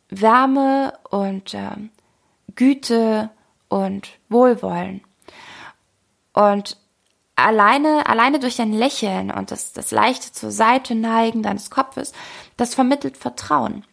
Wärme 0.07 0.93
und 1.09 1.53
äh, 1.53 1.75
Güte 2.55 3.29
und 3.67 4.07
Wohlwollen. 4.29 5.01
Und 6.31 6.77
alleine, 7.35 8.07
alleine 8.07 8.39
durch 8.39 8.61
ein 8.61 8.71
Lächeln 8.71 9.31
und 9.31 9.51
das, 9.51 9.73
das 9.73 9.91
leichte 9.91 10.31
zur 10.31 10.51
Seite 10.51 10.95
neigen 10.95 11.43
deines 11.43 11.69
Kopfes, 11.69 12.13
das 12.55 12.73
vermittelt 12.73 13.17
Vertrauen. 13.17 13.83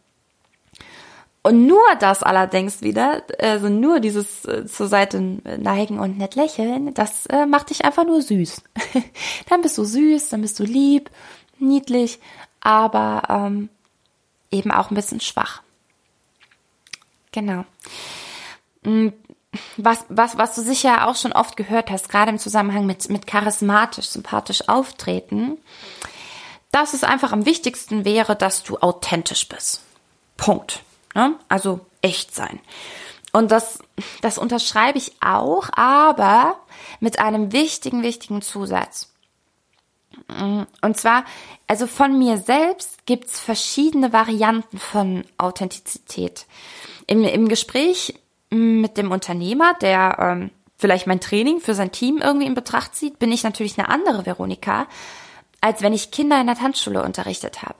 Und 1.47 1.67
nur 1.67 1.85
das 2.01 2.23
allerdings 2.23 2.81
wieder, 2.81 3.23
also 3.39 3.69
nur 3.69 4.01
dieses 4.01 4.47
äh, 4.47 4.65
zur 4.65 4.89
Seite 4.89 5.21
neigen 5.21 5.99
und 5.99 6.17
nett 6.17 6.37
lächeln, 6.37 6.95
das 6.95 7.27
äh, 7.27 7.45
macht 7.45 7.69
dich 7.69 7.85
einfach 7.85 8.07
nur 8.07 8.23
süß. 8.23 8.63
dann 9.51 9.61
bist 9.61 9.77
du 9.77 9.85
süß, 9.85 10.31
dann 10.31 10.41
bist 10.41 10.59
du 10.59 10.65
lieb, 10.65 11.11
niedlich, 11.59 12.19
aber 12.61 13.25
ähm, 13.29 13.69
eben 14.51 14.71
auch 14.73 14.91
ein 14.91 14.95
bisschen 14.95 15.21
schwach. 15.21 15.61
Genau. 17.31 17.67
Mm, 18.85 19.09
was, 19.77 20.07
was, 20.09 20.39
was 20.39 20.55
du 20.55 20.63
sicher 20.63 21.07
auch 21.07 21.17
schon 21.17 21.35
oft 21.35 21.59
gehört 21.59 21.91
hast, 21.91 22.09
gerade 22.09 22.31
im 22.31 22.39
Zusammenhang 22.39 22.87
mit, 22.87 23.11
mit 23.11 23.27
charismatisch, 23.27 24.07
sympathisch 24.07 24.67
auftreten, 24.67 25.59
dass 26.73 26.95
es 26.95 27.05
einfach 27.05 27.33
am 27.33 27.45
wichtigsten 27.45 28.07
wäre, 28.07 28.35
dass 28.35 28.63
du 28.63 28.79
authentisch 28.79 29.47
bist. 29.47 29.83
Punkt. 30.39 30.83
Ne? 31.14 31.37
Also 31.49 31.80
echt 32.02 32.35
sein. 32.35 32.61
Und 33.33 33.50
das, 33.50 33.80
das 34.21 34.38
unterschreibe 34.38 34.99
ich 34.99 35.12
auch, 35.21 35.68
aber 35.75 36.56
mit 37.00 37.18
einem 37.18 37.52
wichtigen, 37.52 38.02
wichtigen 38.02 38.42
Zusatz. 38.42 39.12
Und 40.80 40.97
zwar, 40.97 41.25
also 41.66 41.87
von 41.87 42.16
mir 42.16 42.38
selbst 42.38 43.06
gibt's 43.06 43.40
verschiedene 43.40 44.12
Varianten 44.12 44.78
von 44.78 45.25
Authentizität. 45.38 46.47
Im, 47.06 47.25
im 47.25 47.49
Gespräch 47.49 48.14
mit 48.50 48.97
dem 48.97 49.11
Unternehmer, 49.11 49.75
der 49.80 50.16
ähm, 50.21 50.50
vielleicht 50.76 51.06
mein 51.06 51.21
Training 51.21 51.61
für 51.61 51.75
sein 51.75 51.92
Team 51.92 52.18
irgendwie 52.18 52.47
in 52.47 52.54
Betracht 52.54 52.94
zieht, 52.94 53.18
bin 53.18 53.33
ich 53.33 53.42
natürlich 53.42 53.78
eine 53.78 53.88
andere 53.88 54.26
Veronika, 54.26 54.87
als 55.61 55.83
wenn 55.83 55.92
ich 55.92 56.11
Kinder 56.11 56.40
in 56.40 56.47
der 56.47 56.56
Tanzschule 56.56 57.02
unterrichtet 57.02 57.62
habe. 57.62 57.76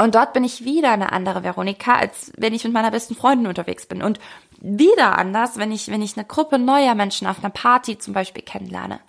Und 0.00 0.14
dort 0.14 0.32
bin 0.32 0.44
ich 0.44 0.64
wieder 0.64 0.92
eine 0.92 1.12
andere 1.12 1.42
Veronika, 1.42 1.94
als 1.94 2.32
wenn 2.38 2.54
ich 2.54 2.64
mit 2.64 2.72
meiner 2.72 2.90
besten 2.90 3.14
Freundin 3.14 3.46
unterwegs 3.46 3.84
bin. 3.84 4.02
Und 4.02 4.18
wieder 4.62 5.18
anders, 5.18 5.58
wenn 5.58 5.72
ich, 5.72 5.88
wenn 5.88 6.00
ich 6.00 6.16
eine 6.16 6.24
Gruppe 6.24 6.58
neuer 6.58 6.94
Menschen 6.94 7.26
auf 7.26 7.40
einer 7.40 7.50
Party 7.50 7.98
zum 7.98 8.14
Beispiel 8.14 8.42
kennenlerne. 8.42 9.00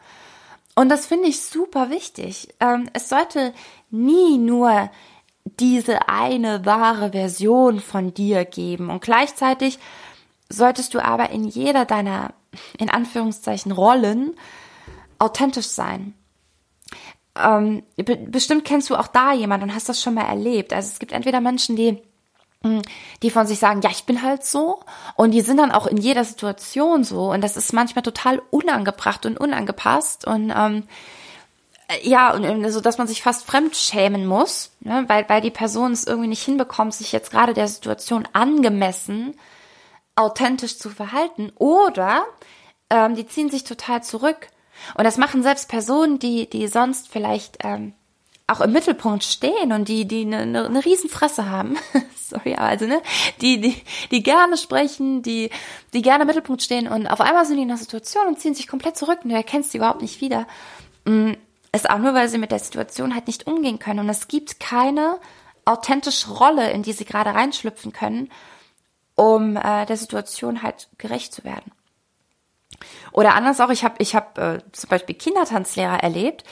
Und 0.75 0.89
das 0.89 1.05
finde 1.05 1.29
ich 1.29 1.43
super 1.43 1.89
wichtig. 1.89 2.53
Ähm, 2.59 2.89
es 2.91 3.07
sollte 3.07 3.53
nie 3.89 4.37
nur 4.37 4.89
diese 5.45 6.09
eine 6.09 6.65
wahre 6.65 7.11
Version 7.11 7.79
von 7.79 8.13
dir 8.13 8.43
geben. 8.43 8.89
Und 8.89 9.01
gleichzeitig 9.01 9.79
solltest 10.49 10.93
du 10.93 10.99
aber 10.99 11.29
in 11.29 11.45
jeder 11.45 11.85
deiner, 11.85 12.33
in 12.77 12.89
Anführungszeichen, 12.89 13.71
Rollen 13.71 14.35
authentisch 15.19 15.67
sein 15.67 16.15
ähm, 17.35 17.83
bestimmt 17.95 18.65
kennst 18.65 18.89
du 18.89 18.95
auch 18.95 19.07
da 19.07 19.33
jemand 19.33 19.63
und 19.63 19.73
hast 19.73 19.89
das 19.89 20.01
schon 20.01 20.13
mal 20.13 20.25
erlebt. 20.25 20.73
Also 20.73 20.89
es 20.89 20.99
gibt 20.99 21.11
entweder 21.11 21.41
Menschen, 21.41 21.75
die 21.75 22.01
hm, 22.63 22.81
die 23.23 23.31
von 23.31 23.47
sich 23.47 23.59
sagen, 23.59 23.81
ja, 23.81 23.89
ich 23.89 24.05
bin 24.05 24.21
halt 24.21 24.45
so. 24.45 24.81
Und 25.15 25.31
die 25.31 25.41
sind 25.41 25.57
dann 25.57 25.71
auch 25.71 25.87
in 25.87 25.97
jeder 25.97 26.23
Situation 26.23 27.03
so. 27.03 27.31
Und 27.31 27.41
das 27.41 27.57
ist 27.57 27.73
manchmal 27.73 28.03
total 28.03 28.41
unangebracht 28.51 29.25
und 29.25 29.39
unangepasst. 29.39 30.27
Und 30.27 30.53
ähm, 30.55 30.83
ja, 32.03 32.33
und 32.33 32.71
so, 32.71 32.79
dass 32.81 32.97
man 32.97 33.07
sich 33.07 33.21
fast 33.21 33.45
fremd 33.45 33.75
schämen 33.75 34.25
muss, 34.25 34.71
ne, 34.79 35.03
weil, 35.07 35.27
weil 35.27 35.41
die 35.41 35.51
Person 35.51 35.91
es 35.91 36.05
irgendwie 36.05 36.29
nicht 36.29 36.43
hinbekommt, 36.43 36.93
sich 36.93 37.11
jetzt 37.11 37.31
gerade 37.31 37.53
der 37.53 37.67
Situation 37.67 38.27
angemessen 38.33 39.35
authentisch 40.15 40.77
zu 40.77 40.89
verhalten. 40.89 41.51
Oder 41.55 42.25
ähm, 42.89 43.15
die 43.15 43.25
ziehen 43.25 43.49
sich 43.49 43.63
total 43.63 44.03
zurück 44.03 44.49
und 44.95 45.03
das 45.03 45.17
machen 45.17 45.43
selbst 45.43 45.69
Personen, 45.69 46.19
die, 46.19 46.49
die 46.49 46.67
sonst 46.67 47.07
vielleicht 47.09 47.59
ähm, 47.63 47.93
auch 48.47 48.61
im 48.61 48.71
Mittelpunkt 48.71 49.23
stehen 49.23 49.71
und 49.71 49.87
die, 49.87 50.05
die 50.05 50.21
eine, 50.21 50.39
eine, 50.39 50.65
eine 50.65 50.85
Riesenfresse 50.85 51.49
haben. 51.49 51.77
Sorry, 52.15 52.55
also, 52.55 52.85
ne, 52.85 53.01
die, 53.41 53.59
die, 53.61 53.81
die 54.11 54.23
gerne 54.23 54.57
sprechen, 54.57 55.21
die, 55.21 55.49
die 55.93 56.01
gerne 56.01 56.23
im 56.23 56.27
Mittelpunkt 56.27 56.61
stehen 56.61 56.87
und 56.87 57.07
auf 57.07 57.21
einmal 57.21 57.45
sind 57.45 57.57
die 57.57 57.63
in 57.63 57.69
einer 57.69 57.77
Situation 57.77 58.27
und 58.27 58.39
ziehen 58.39 58.53
sich 58.53 58.67
komplett 58.67 58.97
zurück 58.97 59.19
und 59.23 59.29
du 59.29 59.35
erkennst 59.35 59.71
sie 59.71 59.77
überhaupt 59.77 60.01
nicht 60.01 60.21
wieder. 60.21 60.47
Mm, 61.05 61.33
ist 61.73 61.89
auch 61.89 61.99
nur, 61.99 62.13
weil 62.13 62.27
sie 62.27 62.37
mit 62.37 62.51
der 62.51 62.59
Situation 62.59 63.13
halt 63.15 63.27
nicht 63.27 63.47
umgehen 63.47 63.79
können. 63.79 63.99
Und 63.99 64.09
es 64.09 64.27
gibt 64.27 64.59
keine 64.59 65.19
authentische 65.63 66.31
Rolle, 66.31 66.71
in 66.71 66.83
die 66.83 66.91
sie 66.93 67.05
gerade 67.05 67.33
reinschlüpfen 67.33 67.93
können, 67.93 68.29
um 69.15 69.55
äh, 69.55 69.85
der 69.85 69.97
Situation 69.97 70.63
halt 70.63 70.89
gerecht 70.97 71.33
zu 71.33 71.43
werden. 71.43 71.71
Oder 73.11 73.35
anders 73.35 73.59
auch, 73.59 73.69
ich 73.69 73.83
habe 73.83 73.95
ich 73.99 74.15
hab, 74.15 74.37
äh, 74.37 74.59
zum 74.71 74.89
Beispiel 74.89 75.15
Kindertanzlehrer 75.15 76.01
erlebt, 76.01 76.43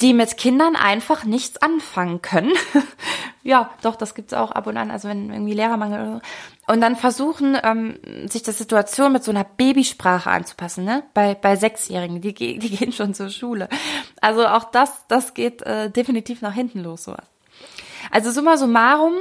die 0.00 0.14
mit 0.14 0.36
Kindern 0.36 0.76
einfach 0.76 1.24
nichts 1.24 1.60
anfangen 1.60 2.22
können. 2.22 2.52
ja, 3.42 3.70
doch, 3.82 3.96
das 3.96 4.14
gibt's 4.14 4.32
auch 4.32 4.52
ab 4.52 4.68
und 4.68 4.76
an, 4.76 4.92
also 4.92 5.08
wenn 5.08 5.32
irgendwie 5.32 5.54
Lehrermangel 5.54 6.00
oder 6.00 6.14
so. 6.14 6.72
Und 6.72 6.80
dann 6.80 6.94
versuchen, 6.94 7.58
ähm, 7.62 7.98
sich 8.26 8.42
der 8.44 8.54
Situation 8.54 9.12
mit 9.12 9.24
so 9.24 9.32
einer 9.32 9.44
Babysprache 9.44 10.30
anzupassen, 10.30 10.84
ne? 10.84 11.02
Bei, 11.14 11.34
bei 11.34 11.56
Sechsjährigen, 11.56 12.20
die, 12.20 12.32
die 12.34 12.58
gehen 12.58 12.92
schon 12.92 13.14
zur 13.14 13.30
Schule. 13.30 13.68
Also 14.20 14.46
auch 14.46 14.64
das, 14.64 15.06
das 15.08 15.34
geht 15.34 15.62
äh, 15.62 15.90
definitiv 15.90 16.42
nach 16.42 16.54
hinten 16.54 16.80
los, 16.80 17.04
sowas. 17.04 17.26
Also 18.12 18.30
summa 18.30 18.56
summarum 18.56 19.14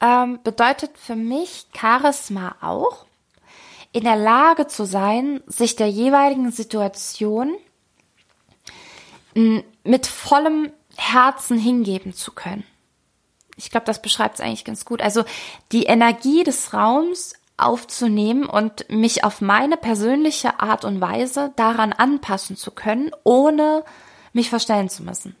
ähm, 0.00 0.38
bedeutet 0.42 0.96
für 0.96 1.16
mich 1.16 1.66
Charisma 1.76 2.56
auch, 2.62 3.04
in 3.98 4.04
der 4.04 4.16
Lage 4.16 4.66
zu 4.66 4.84
sein, 4.84 5.40
sich 5.46 5.76
der 5.76 5.88
jeweiligen 5.88 6.50
Situation 6.50 7.54
mit 9.34 10.06
vollem 10.06 10.72
Herzen 10.96 11.58
hingeben 11.58 12.12
zu 12.12 12.32
können. 12.32 12.64
Ich 13.56 13.70
glaube, 13.70 13.86
das 13.86 14.02
beschreibt 14.02 14.36
es 14.36 14.40
eigentlich 14.40 14.64
ganz 14.64 14.84
gut. 14.84 15.02
Also 15.02 15.24
die 15.72 15.84
Energie 15.84 16.44
des 16.44 16.72
Raums 16.72 17.34
aufzunehmen 17.56 18.46
und 18.46 18.88
mich 18.88 19.24
auf 19.24 19.40
meine 19.40 19.76
persönliche 19.76 20.60
Art 20.60 20.84
und 20.84 21.00
Weise 21.00 21.52
daran 21.56 21.92
anpassen 21.92 22.56
zu 22.56 22.70
können, 22.70 23.10
ohne 23.24 23.84
mich 24.32 24.48
verstellen 24.48 24.88
zu 24.88 25.02
müssen. 25.02 25.34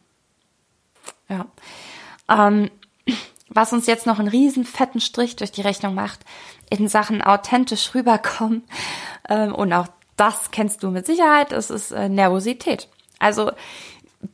Ja. 1.28 1.46
Ähm, 2.28 2.70
was 3.48 3.72
uns 3.72 3.86
jetzt 3.86 4.06
noch 4.06 4.18
einen 4.18 4.28
riesen 4.28 4.64
fetten 4.64 5.00
Strich 5.00 5.36
durch 5.36 5.52
die 5.52 5.62
Rechnung 5.62 5.94
macht, 5.94 6.20
in 6.70 6.88
Sachen 6.88 7.22
authentisch 7.22 7.94
rüberkommen. 7.94 8.64
Ähm, 9.28 9.54
und 9.54 9.72
auch 9.72 9.88
das 10.16 10.50
kennst 10.50 10.82
du 10.82 10.90
mit 10.90 11.06
Sicherheit, 11.06 11.52
es 11.52 11.70
ist 11.70 11.92
äh, 11.92 12.08
Nervosität. 12.08 12.88
Also 13.18 13.52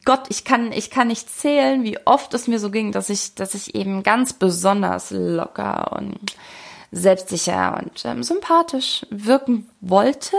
Gott, 0.04 0.22
ich 0.28 0.44
kann, 0.44 0.72
ich 0.72 0.90
kann 0.90 1.08
nicht 1.08 1.28
zählen, 1.28 1.84
wie 1.84 1.98
oft 2.06 2.32
es 2.32 2.48
mir 2.48 2.58
so 2.58 2.70
ging, 2.70 2.92
dass 2.92 3.10
ich, 3.10 3.34
dass 3.34 3.54
ich 3.54 3.74
eben 3.74 4.02
ganz 4.02 4.32
besonders 4.32 5.10
locker 5.10 5.92
und 5.92 6.36
selbstsicher 6.90 7.78
und 7.82 8.04
ähm, 8.04 8.22
sympathisch 8.22 9.04
wirken 9.10 9.68
wollte 9.80 10.36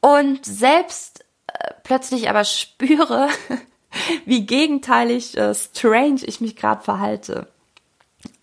und 0.00 0.44
selbst 0.44 1.24
äh, 1.46 1.74
plötzlich 1.84 2.28
aber 2.28 2.44
spüre, 2.44 3.28
wie 4.24 4.46
gegenteilig 4.46 5.36
äh, 5.36 5.54
strange 5.54 6.22
ich 6.24 6.40
mich 6.40 6.56
gerade 6.56 6.82
verhalte. 6.82 7.46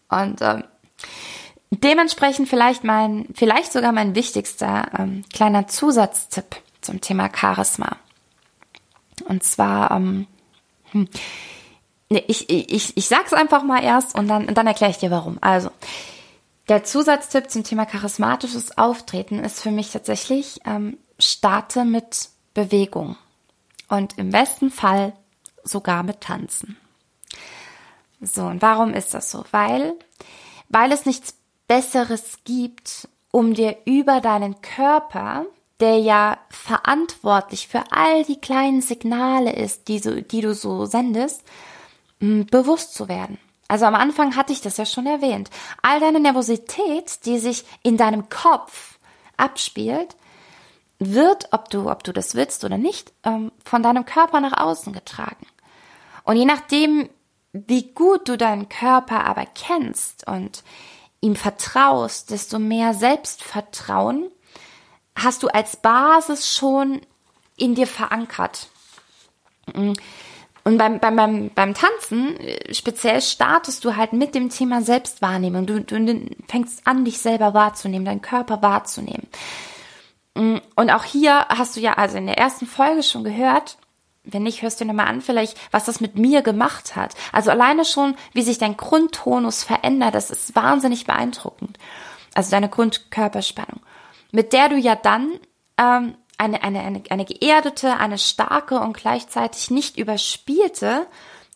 Und 0.09 0.41
ähm, 0.41 0.63
dementsprechend 1.71 2.49
vielleicht 2.49 2.83
mein, 2.83 3.27
vielleicht 3.33 3.71
sogar 3.73 3.91
mein 3.91 4.15
wichtigster 4.15 4.89
ähm, 4.97 5.23
kleiner 5.33 5.67
Zusatztipp 5.67 6.57
zum 6.81 7.01
Thema 7.01 7.29
Charisma. 7.33 7.97
Und 9.25 9.43
zwar, 9.43 9.91
ähm, 9.91 10.27
hm, 10.91 11.09
nee, 12.09 12.23
ich, 12.27 12.49
ich, 12.49 12.95
ich 12.95 13.07
sag's 13.07 13.33
einfach 13.33 13.63
mal 13.63 13.83
erst 13.83 14.15
und 14.15 14.27
dann, 14.27 14.53
dann 14.53 14.67
erkläre 14.67 14.91
ich 14.91 14.97
dir 14.97 15.11
warum. 15.11 15.37
Also, 15.41 15.69
der 16.69 16.83
Zusatztipp 16.83 17.49
zum 17.49 17.63
Thema 17.63 17.85
charismatisches 17.85 18.77
Auftreten 18.77 19.39
ist 19.39 19.61
für 19.61 19.71
mich 19.71 19.91
tatsächlich, 19.91 20.59
ähm, 20.65 20.97
starte 21.19 21.85
mit 21.85 22.29
Bewegung. 22.53 23.17
Und 23.89 24.17
im 24.17 24.31
besten 24.31 24.69
Fall 24.69 25.13
sogar 25.63 26.03
mit 26.03 26.21
Tanzen. 26.21 26.77
So, 28.19 28.43
und 28.45 28.61
warum 28.61 28.93
ist 28.93 29.13
das 29.13 29.31
so? 29.31 29.45
Weil, 29.51 29.93
weil 30.69 30.91
es 30.91 31.05
nichts 31.05 31.35
Besseres 31.67 32.39
gibt, 32.45 33.07
um 33.31 33.53
dir 33.53 33.77
über 33.85 34.21
deinen 34.21 34.61
Körper, 34.61 35.45
der 35.79 35.99
ja 35.99 36.37
verantwortlich 36.49 37.67
für 37.67 37.83
all 37.91 38.23
die 38.23 38.39
kleinen 38.39 38.81
Signale 38.81 39.53
ist, 39.53 39.87
die, 39.87 39.99
so, 39.99 40.21
die 40.21 40.41
du 40.41 40.53
so 40.53 40.85
sendest, 40.85 41.43
bewusst 42.19 42.93
zu 42.95 43.07
werden. 43.07 43.37
Also 43.67 43.85
am 43.85 43.95
Anfang 43.95 44.35
hatte 44.35 44.53
ich 44.53 44.61
das 44.61 44.77
ja 44.77 44.85
schon 44.85 45.05
erwähnt. 45.05 45.49
All 45.81 45.99
deine 45.99 46.19
Nervosität, 46.19 47.25
die 47.25 47.37
sich 47.37 47.65
in 47.83 47.97
deinem 47.97 48.29
Kopf 48.29 48.97
abspielt, 49.35 50.15
wird, 50.99 51.49
ob 51.51 51.69
du, 51.69 51.91
ob 51.91 52.03
du 52.03 52.13
das 52.13 52.33
willst 52.33 52.63
oder 52.63 52.77
nicht, 52.77 53.13
ähm, 53.23 53.51
von 53.63 53.83
deinem 53.83 54.05
Körper 54.05 54.39
nach 54.39 54.57
außen 54.57 54.93
getragen. 54.93 55.45
Und 56.23 56.37
je 56.37 56.45
nachdem, 56.45 57.09
wie 57.51 57.91
gut 57.91 58.27
du 58.27 58.37
deinen 58.37 58.69
Körper 58.69 59.25
aber 59.25 59.45
kennst 59.45 60.27
und 60.27 60.63
ihm 61.21 61.35
vertraust, 61.35 62.31
desto 62.31 62.59
mehr 62.59 62.93
Selbstvertrauen 62.93 64.29
hast 65.15 65.43
du 65.43 65.47
als 65.47 65.75
Basis 65.77 66.55
schon 66.55 67.01
in 67.55 67.75
dir 67.75 67.87
verankert. 67.87 68.67
Und 69.73 70.77
beim, 70.77 70.99
beim, 70.99 71.15
beim, 71.15 71.49
beim 71.55 71.73
Tanzen 71.73 72.37
äh, 72.39 72.73
speziell 72.73 73.21
startest 73.21 73.85
du 73.85 73.95
halt 73.95 74.13
mit 74.13 74.35
dem 74.35 74.49
Thema 74.49 74.81
Selbstwahrnehmung. 74.81 75.65
Du, 75.65 75.81
du 75.81 76.25
fängst 76.47 76.85
an, 76.85 77.05
dich 77.05 77.19
selber 77.19 77.53
wahrzunehmen, 77.53 78.05
deinen 78.05 78.21
Körper 78.21 78.61
wahrzunehmen. 78.61 79.27
Und 80.35 80.91
auch 80.91 81.03
hier 81.03 81.47
hast 81.49 81.75
du 81.75 81.79
ja 81.79 81.93
also 81.93 82.17
in 82.17 82.27
der 82.27 82.37
ersten 82.37 82.67
Folge 82.67 83.01
schon 83.01 83.23
gehört, 83.23 83.77
wenn 84.31 84.43
nicht, 84.43 84.61
hörst 84.61 84.79
du 84.79 84.85
dir 84.85 84.89
nochmal 84.89 85.07
an, 85.07 85.21
vielleicht, 85.21 85.57
was 85.71 85.85
das 85.85 86.01
mit 86.01 86.15
mir 86.15 86.41
gemacht 86.41 86.95
hat. 86.95 87.13
Also 87.31 87.51
alleine 87.51 87.85
schon, 87.85 88.15
wie 88.33 88.41
sich 88.41 88.57
dein 88.57 88.77
Grundtonus 88.77 89.63
verändert, 89.63 90.15
das 90.15 90.29
ist 90.29 90.55
wahnsinnig 90.55 91.05
beeindruckend. 91.05 91.77
Also 92.33 92.51
deine 92.51 92.69
Grundkörperspannung, 92.69 93.81
mit 94.31 94.53
der 94.53 94.69
du 94.69 94.75
ja 94.75 94.95
dann 94.95 95.39
ähm, 95.77 96.15
eine, 96.37 96.61
eine, 96.61 96.81
eine, 96.81 97.03
eine 97.09 97.25
geerdete, 97.25 97.97
eine 97.97 98.17
starke 98.17 98.79
und 98.79 98.95
gleichzeitig 98.95 99.71
nicht 99.71 99.97
überspielte 99.97 101.07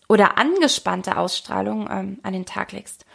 oder 0.07 0.37
angespannte 0.37 1.17
Ausstrahlung 1.17 1.87
ähm, 1.89 2.19
an 2.23 2.33
den 2.33 2.45
Tag 2.45 2.71
legst. 2.71 3.05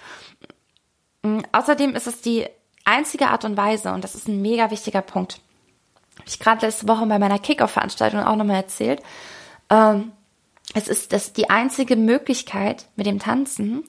Ähm, 1.24 1.42
außerdem 1.52 1.94
ist 1.94 2.06
es 2.06 2.20
die 2.20 2.46
einzige 2.84 3.28
Art 3.28 3.44
und 3.44 3.56
Weise, 3.56 3.92
und 3.92 4.04
das 4.04 4.14
ist 4.14 4.28
ein 4.28 4.40
mega 4.42 4.70
wichtiger 4.70 5.02
Punkt, 5.02 5.40
habe 6.18 6.28
ich 6.28 6.38
gerade 6.38 6.64
letzte 6.64 6.88
Woche 6.88 7.04
bei 7.06 7.18
meiner 7.18 7.38
Kickoff-Veranstaltung 7.38 8.20
auch 8.20 8.36
nochmal 8.36 8.56
erzählt, 8.56 9.02
ähm, 9.70 10.12
es 10.74 10.88
ist 10.88 11.12
das 11.12 11.32
die 11.32 11.48
einzige 11.50 11.96
Möglichkeit 11.96 12.86
mit 12.96 13.06
dem 13.06 13.18
Tanzen, 13.18 13.84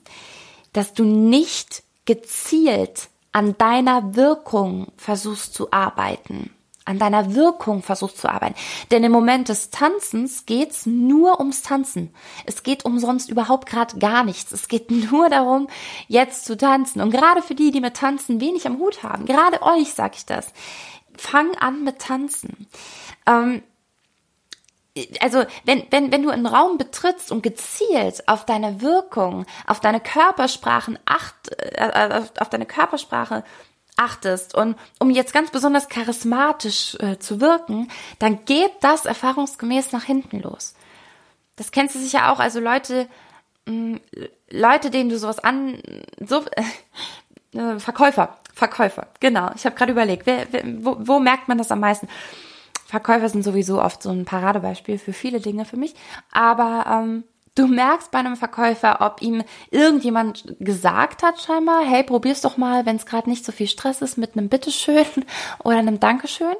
dass 0.72 0.94
du 0.94 1.04
nicht 1.04 1.82
gezielt 2.04 3.08
an 3.32 3.56
deiner 3.58 4.16
Wirkung 4.16 4.88
versuchst 4.96 5.54
zu 5.54 5.72
arbeiten, 5.72 6.50
an 6.84 6.98
deiner 6.98 7.34
Wirkung 7.34 7.82
versuchst 7.82 8.16
zu 8.18 8.28
arbeiten. 8.28 8.54
Denn 8.90 9.04
im 9.04 9.12
Moment 9.12 9.50
des 9.50 9.70
Tanzens 9.70 10.46
geht's 10.46 10.86
nur 10.86 11.38
ums 11.38 11.62
Tanzen. 11.62 12.14
Es 12.46 12.62
geht 12.62 12.86
umsonst 12.86 13.28
überhaupt 13.28 13.68
gerade 13.68 13.98
gar 13.98 14.24
nichts. 14.24 14.52
Es 14.52 14.68
geht 14.68 14.90
nur 15.10 15.28
darum, 15.28 15.68
jetzt 16.06 16.46
zu 16.46 16.56
tanzen. 16.56 17.02
Und 17.02 17.10
gerade 17.10 17.42
für 17.42 17.54
die, 17.54 17.70
die 17.70 17.80
mit 17.80 17.94
Tanzen 17.94 18.40
wenig 18.40 18.66
am 18.66 18.78
Hut 18.78 19.02
haben, 19.02 19.26
gerade 19.26 19.60
euch 19.62 19.92
sage 19.92 20.14
ich 20.16 20.24
das, 20.24 20.52
fang 21.16 21.54
an 21.56 21.84
mit 21.84 21.98
Tanzen. 21.98 22.66
Ähm, 23.26 23.62
also 25.20 25.44
wenn, 25.64 25.84
wenn, 25.90 26.12
wenn 26.12 26.22
du 26.22 26.30
einen 26.30 26.46
Raum 26.46 26.78
betrittst 26.78 27.32
und 27.32 27.42
gezielt 27.42 28.26
auf 28.28 28.44
deine 28.44 28.80
Wirkung, 28.80 29.46
auf 29.66 29.80
deine 29.80 30.00
Körpersprachen 30.00 30.98
acht, 31.04 31.34
äh, 31.58 32.22
auf 32.38 32.48
deine 32.48 32.66
Körpersprache 32.66 33.44
achtest 33.96 34.54
und 34.54 34.76
um 34.98 35.10
jetzt 35.10 35.32
ganz 35.32 35.50
besonders 35.50 35.88
charismatisch 35.88 36.96
äh, 37.00 37.18
zu 37.18 37.40
wirken, 37.40 37.88
dann 38.18 38.44
geht 38.44 38.72
das 38.80 39.04
erfahrungsgemäß 39.04 39.92
nach 39.92 40.04
hinten 40.04 40.40
los. 40.40 40.74
Das 41.56 41.72
kennst 41.72 41.94
du 41.94 41.98
sicher 41.98 42.32
auch, 42.32 42.38
also 42.38 42.60
Leute, 42.60 43.08
mh, 43.66 43.98
Leute, 44.50 44.90
denen 44.90 45.10
du 45.10 45.18
sowas 45.18 45.40
an, 45.40 45.82
so, 46.24 46.44
äh, 47.54 47.78
Verkäufer, 47.78 48.38
Verkäufer, 48.54 49.08
genau. 49.20 49.50
Ich 49.56 49.64
habe 49.66 49.76
gerade 49.76 49.92
überlegt, 49.92 50.26
wer, 50.26 50.46
wer, 50.52 50.62
wo, 50.84 50.96
wo 51.00 51.18
merkt 51.18 51.48
man 51.48 51.58
das 51.58 51.70
am 51.70 51.80
meisten? 51.80 52.08
Verkäufer 52.88 53.28
sind 53.28 53.42
sowieso 53.42 53.82
oft 53.82 54.02
so 54.02 54.08
ein 54.08 54.24
Paradebeispiel 54.24 54.96
für 54.96 55.12
viele 55.12 55.40
Dinge 55.40 55.66
für 55.66 55.76
mich. 55.76 55.94
Aber 56.32 56.86
ähm, 56.88 57.24
du 57.54 57.66
merkst 57.66 58.10
bei 58.10 58.18
einem 58.18 58.34
Verkäufer, 58.34 59.02
ob 59.02 59.20
ihm 59.20 59.44
irgendjemand 59.70 60.56
gesagt 60.58 61.22
hat 61.22 61.38
scheinbar, 61.38 61.84
hey, 61.84 62.02
probier's 62.02 62.40
doch 62.40 62.56
mal, 62.56 62.86
wenn 62.86 62.96
es 62.96 63.04
gerade 63.04 63.28
nicht 63.28 63.44
so 63.44 63.52
viel 63.52 63.66
Stress 63.66 64.00
ist, 64.00 64.16
mit 64.16 64.38
einem 64.38 64.48
Bitteschön 64.48 65.04
oder 65.64 65.76
einem 65.76 66.00
Dankeschön. 66.00 66.56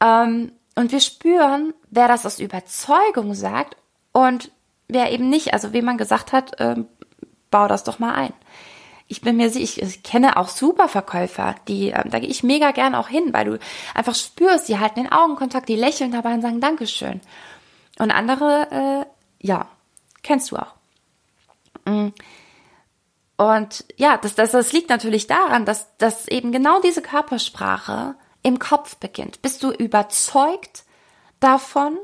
Ähm, 0.00 0.52
und 0.76 0.92
wir 0.92 1.00
spüren, 1.00 1.74
wer 1.90 2.06
das 2.06 2.24
aus 2.24 2.38
Überzeugung 2.38 3.34
sagt 3.34 3.76
und 4.12 4.52
wer 4.86 5.10
eben 5.10 5.28
nicht, 5.30 5.52
also 5.52 5.72
wie 5.72 5.82
man 5.82 5.98
gesagt 5.98 6.32
hat, 6.32 6.52
ähm, 6.60 6.86
bau 7.50 7.66
das 7.66 7.82
doch 7.82 7.98
mal 7.98 8.14
ein 8.14 8.32
ich 9.10 9.22
bin 9.22 9.36
mir 9.36 9.50
sicher, 9.50 9.82
ich, 9.82 10.04
kenne 10.04 10.36
auch 10.36 10.48
super 10.48 10.88
Verkäufer, 10.88 11.56
die, 11.66 11.88
ähm, 11.88 12.10
da 12.10 12.20
gehe 12.20 12.30
ich 12.30 12.44
mega 12.44 12.70
gern 12.70 12.94
auch 12.94 13.08
hin, 13.08 13.32
weil 13.32 13.44
du 13.44 13.58
einfach 13.92 14.14
spürst, 14.14 14.68
die 14.68 14.78
halten 14.78 15.02
den 15.02 15.12
Augenkontakt, 15.12 15.68
die 15.68 15.74
lächeln 15.74 16.12
dabei 16.12 16.32
und 16.32 16.42
sagen 16.42 16.60
Dankeschön. 16.60 17.20
Und 17.98 18.12
andere, 18.12 19.06
äh, 19.40 19.46
ja, 19.46 19.66
kennst 20.22 20.52
du 20.52 20.56
auch. 20.58 20.74
Mm. 21.86 22.10
Und 23.36 23.84
ja, 23.96 24.16
das, 24.16 24.36
das, 24.36 24.52
das 24.52 24.72
liegt 24.72 24.90
natürlich 24.90 25.26
daran, 25.26 25.64
dass, 25.64 25.88
dass 25.98 26.28
eben 26.28 26.52
genau 26.52 26.80
diese 26.80 27.02
Körpersprache 27.02 28.14
im 28.44 28.60
Kopf 28.60 28.94
beginnt. 28.96 29.42
Bist 29.42 29.64
du 29.64 29.72
überzeugt 29.72 30.84
davon 31.40 31.98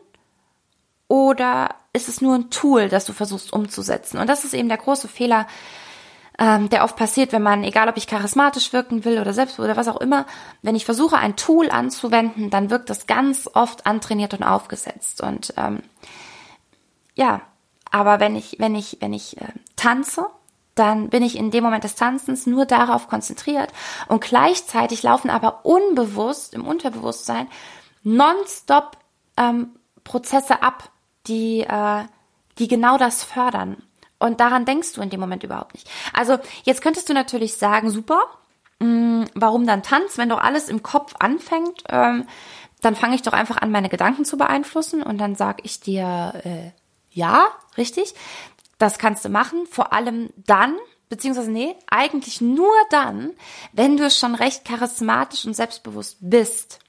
oder 1.07 1.69
ist 1.92 2.09
es 2.09 2.21
nur 2.21 2.35
ein 2.35 2.51
Tool, 2.51 2.88
das 2.88 3.05
du 3.05 3.12
versuchst 3.12 3.53
umzusetzen? 3.53 4.19
Und 4.19 4.27
das 4.27 4.45
ist 4.45 4.55
eben 4.55 4.69
der 4.69 4.79
große 4.79 5.07
Fehler, 5.07 5.47
ähm, 6.38 6.68
der 6.68 6.85
oft 6.85 6.96
passiert, 6.96 7.33
wenn 7.33 7.42
man, 7.42 7.64
egal 7.64 7.88
ob 7.88 7.96
ich 7.96 8.07
charismatisch 8.07 8.72
wirken 8.72 9.05
will 9.05 9.18
oder 9.18 9.33
selbst 9.33 9.59
oder 9.59 9.77
was 9.77 9.88
auch 9.88 10.01
immer, 10.01 10.27
wenn 10.62 10.77
ich 10.77 10.85
versuche, 10.85 11.16
ein 11.16 11.37
Tool 11.37 11.70
anzuwenden, 11.70 12.51
dann 12.51 12.70
wirkt 12.70 12.90
das 12.90 13.07
ganz 13.07 13.49
oft 13.55 13.87
antrainiert 13.87 14.35
und 14.35 14.42
aufgesetzt. 14.42 15.22
Und 15.22 15.55
ähm, 15.57 15.83
ja, 17.14 17.40
aber 17.90 18.20
wenn 18.20 18.37
ich, 18.37 18.57
wenn 18.59 18.75
ich, 18.75 18.99
wenn 19.01 19.12
ich 19.12 19.40
äh, 19.40 19.46
tanze, 19.77 20.27
dann 20.75 21.09
bin 21.09 21.22
ich 21.22 21.37
in 21.37 21.51
dem 21.51 21.64
Moment 21.64 21.85
des 21.85 21.94
Tanzens 21.94 22.46
nur 22.46 22.66
darauf 22.66 23.09
konzentriert 23.09 23.72
und 24.09 24.20
gleichzeitig 24.20 25.03
laufen 25.03 25.31
aber 25.31 25.64
unbewusst 25.64 26.53
im 26.53 26.66
Unterbewusstsein 26.66 27.49
nonstop 28.03 28.99
ähm, 29.38 29.70
Prozesse 30.05 30.62
ab, 30.62 30.90
die, 31.27 31.61
äh, 31.61 32.05
die 32.59 32.68
genau 32.68 32.99
das 32.99 33.25
fördern. 33.25 33.83
Und 34.18 34.40
daran 34.40 34.64
denkst 34.64 34.94
du 34.94 35.02
in 35.02 35.11
dem 35.11 35.20
Moment 35.20 35.44
überhaupt 35.44 35.74
nicht. 35.74 35.88
Also 36.12 36.38
jetzt 36.64 36.83
könntest 36.83 37.09
du 37.09 37.12
natürlich 37.12 37.57
sagen, 37.57 37.90
super, 37.90 38.22
mh, 38.79 38.87
mm, 38.87 39.24
warum 39.35 39.66
dann 39.66 39.83
Tanz, 39.83 40.18
wenn 40.18 40.29
doch 40.29 40.40
alles 40.40 40.68
im 40.68 40.83
Kopf 40.83 41.14
anfängt? 41.18 41.85
Ähm, 41.88 42.26
dann 42.81 42.94
fange 42.94 43.14
ich 43.14 43.22
doch 43.22 43.33
einfach 43.33 43.57
an, 43.59 43.70
meine 43.70 43.88
Gedanken 43.88 44.24
zu 44.24 44.37
beeinflussen 44.37 45.02
und 45.02 45.18
dann 45.18 45.35
sag 45.35 45.64
ich 45.64 45.81
dir, 45.81 46.40
äh, 46.44 46.70
ja, 47.11 47.48
richtig, 47.76 48.14
das 48.79 48.98
kannst 48.98 49.24
du 49.24 49.29
machen, 49.29 49.66
vor 49.66 49.92
allem 49.92 50.31
dann, 50.37 50.76
beziehungsweise 51.09 51.50
nee, 51.50 51.74
eigentlich 51.90 52.40
nur 52.40 52.74
dann, 52.90 53.33
wenn 53.72 53.96
du 53.96 54.11
schon 54.11 54.35
recht 54.35 54.64
charismatisch 54.64 55.46
und 55.46 55.55
selbstbewusst 55.55 56.18
bist. 56.20 56.81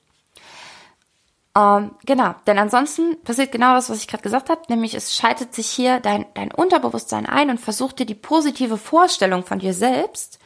Ähm, 1.57 1.95
genau, 2.05 2.35
denn 2.45 2.59
ansonsten 2.59 3.19
passiert 3.23 3.51
genau 3.51 3.73
das, 3.73 3.89
was 3.89 3.97
ich 3.97 4.07
gerade 4.07 4.21
gesagt 4.21 4.49
habe, 4.51 4.61
nämlich 4.69 4.93
es 4.93 5.15
schaltet 5.15 5.55
sich 5.55 5.67
hier 5.67 5.99
dein, 5.99 6.27
dein 6.35 6.51
Unterbewusstsein 6.51 7.25
ein 7.25 7.49
und 7.49 7.59
versucht 7.59 7.97
dir 7.97 8.05
die 8.05 8.13
positive 8.13 8.77
Vorstellung 8.77 9.43
von 9.43 9.57
dir 9.57 9.73
selbst, 9.73 10.37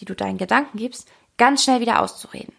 die 0.00 0.06
du 0.06 0.16
deinen 0.16 0.38
Gedanken 0.38 0.76
gibst, 0.76 1.06
ganz 1.38 1.62
schnell 1.62 1.80
wieder 1.80 2.02
auszureden. 2.02 2.52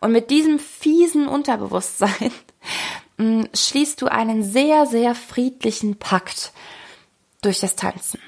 Und 0.00 0.12
mit 0.12 0.30
diesem 0.30 0.58
fiesen 0.58 1.26
Unterbewusstsein 1.26 2.32
mm, 3.16 3.44
schließt 3.54 4.02
du 4.02 4.08
einen 4.08 4.42
sehr, 4.42 4.84
sehr 4.84 5.14
friedlichen 5.14 5.96
Pakt 5.98 6.52
durch 7.40 7.60
das 7.60 7.76
Tanzen. 7.76 8.20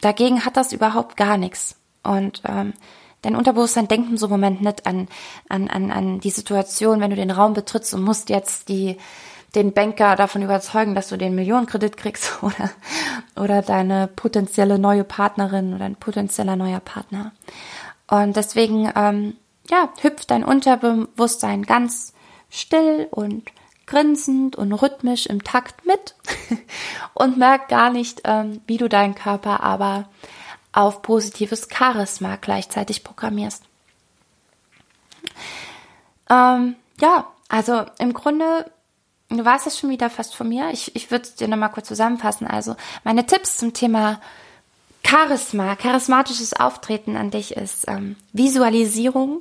Dagegen 0.00 0.44
hat 0.44 0.56
das 0.56 0.72
überhaupt 0.72 1.16
gar 1.16 1.36
nichts. 1.36 1.76
Und 2.02 2.42
ähm, 2.46 2.74
Dein 3.26 3.34
Unterbewusstsein 3.34 3.88
denkt 3.88 4.08
in 4.08 4.18
so 4.18 4.28
Moment 4.28 4.62
nicht 4.62 4.86
an, 4.86 5.08
an, 5.48 5.66
an, 5.66 5.90
an 5.90 6.20
die 6.20 6.30
Situation, 6.30 7.00
wenn 7.00 7.10
du 7.10 7.16
den 7.16 7.32
Raum 7.32 7.54
betrittst 7.54 7.92
und 7.92 8.04
musst 8.04 8.30
jetzt 8.30 8.68
die, 8.68 8.98
den 9.56 9.72
Banker 9.72 10.14
davon 10.14 10.42
überzeugen, 10.42 10.94
dass 10.94 11.08
du 11.08 11.16
den 11.16 11.34
Millionenkredit 11.34 11.96
kriegst 11.96 12.34
oder, 12.42 12.70
oder 13.34 13.62
deine 13.62 14.06
potenzielle 14.06 14.78
neue 14.78 15.02
Partnerin 15.02 15.74
oder 15.74 15.86
ein 15.86 15.96
potenzieller 15.96 16.54
neuer 16.54 16.78
Partner. 16.78 17.32
Und 18.06 18.36
deswegen, 18.36 18.92
ähm, 18.94 19.34
ja, 19.68 19.88
hüpft 20.02 20.30
dein 20.30 20.44
Unterbewusstsein 20.44 21.64
ganz 21.64 22.12
still 22.48 23.08
und 23.10 23.50
grinsend 23.86 24.54
und 24.54 24.72
rhythmisch 24.72 25.26
im 25.26 25.42
Takt 25.42 25.84
mit 25.84 26.14
und 27.14 27.38
merkt 27.38 27.70
gar 27.70 27.90
nicht, 27.90 28.22
ähm, 28.22 28.60
wie 28.68 28.76
du 28.76 28.88
deinen 28.88 29.16
Körper 29.16 29.64
aber 29.64 30.08
auf 30.76 31.02
positives 31.02 31.68
Charisma 31.72 32.36
gleichzeitig 32.36 33.02
programmierst. 33.02 33.64
Ähm, 36.28 36.76
ja, 37.00 37.26
also 37.48 37.84
im 37.98 38.12
Grunde 38.12 38.70
du 39.28 39.44
warst 39.44 39.66
es 39.66 39.78
schon 39.78 39.90
wieder 39.90 40.10
fast 40.10 40.34
von 40.34 40.48
mir. 40.48 40.70
Ich, 40.72 40.94
ich 40.94 41.10
würde 41.10 41.24
es 41.24 41.34
dir 41.34 41.48
nochmal 41.48 41.70
kurz 41.72 41.88
zusammenfassen. 41.88 42.46
Also 42.46 42.76
meine 43.04 43.26
Tipps 43.26 43.56
zum 43.56 43.72
Thema 43.72 44.20
Charisma, 45.04 45.76
charismatisches 45.76 46.52
Auftreten 46.52 47.16
an 47.16 47.30
dich 47.30 47.56
ist 47.56 47.86
ähm, 47.88 48.16
Visualisierung, 48.32 49.40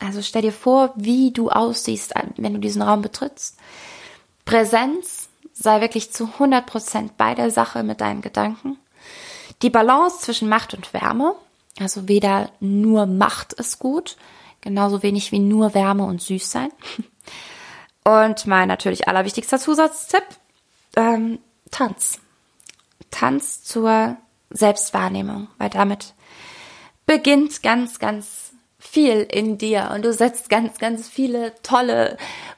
Also 0.00 0.22
stell 0.22 0.42
dir 0.42 0.52
vor, 0.52 0.92
wie 0.96 1.30
du 1.32 1.50
aussiehst, 1.50 2.14
wenn 2.36 2.54
du 2.54 2.60
diesen 2.60 2.82
Raum 2.82 3.02
betrittst. 3.02 3.56
Präsenz, 4.44 5.28
sei 5.52 5.80
wirklich 5.80 6.12
zu 6.12 6.24
100% 6.38 7.10
bei 7.16 7.34
der 7.34 7.50
Sache 7.50 7.82
mit 7.82 8.00
deinen 8.00 8.22
Gedanken. 8.22 8.78
Die 9.62 9.70
Balance 9.70 10.20
zwischen 10.20 10.48
Macht 10.48 10.74
und 10.74 10.92
Wärme, 10.94 11.34
also 11.78 12.08
weder 12.08 12.50
nur 12.60 13.06
Macht 13.06 13.52
ist 13.52 13.78
gut, 13.78 14.16
genauso 14.60 15.02
wenig 15.02 15.32
wie 15.32 15.38
nur 15.38 15.74
Wärme 15.74 16.04
und 16.04 16.22
süß 16.22 16.50
sein. 16.50 16.70
Und 18.02 18.46
mein 18.46 18.68
natürlich 18.68 19.08
allerwichtigster 19.08 19.58
Zusatztipp, 19.58 20.24
ähm, 20.96 21.38
Tanz. 21.70 22.18
Tanz 23.10 23.62
zur 23.62 24.16
Selbstwahrnehmung, 24.48 25.48
weil 25.58 25.70
damit 25.70 26.14
beginnt 27.06 27.62
ganz, 27.62 27.98
ganz 27.98 28.52
viel 28.78 29.22
in 29.22 29.58
dir 29.58 29.90
und 29.94 30.04
du 30.04 30.12
setzt 30.12 30.48
ganz, 30.48 30.78
ganz 30.78 31.08
viele 31.08 31.54
tolle 31.62 32.16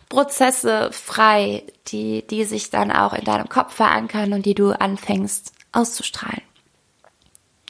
Prozesse 0.09 0.91
frei, 0.93 1.65
die, 1.89 2.27
die 2.27 2.45
sich 2.45 2.71
dann 2.71 2.93
auch 2.93 3.13
in 3.13 3.25
deinem 3.25 3.49
Kopf 3.49 3.75
verankern 3.75 4.33
und 4.33 4.47
die 4.47 4.55
du 4.55 4.71
anfängst 4.71 5.53
auszustrahlen. 5.73 6.43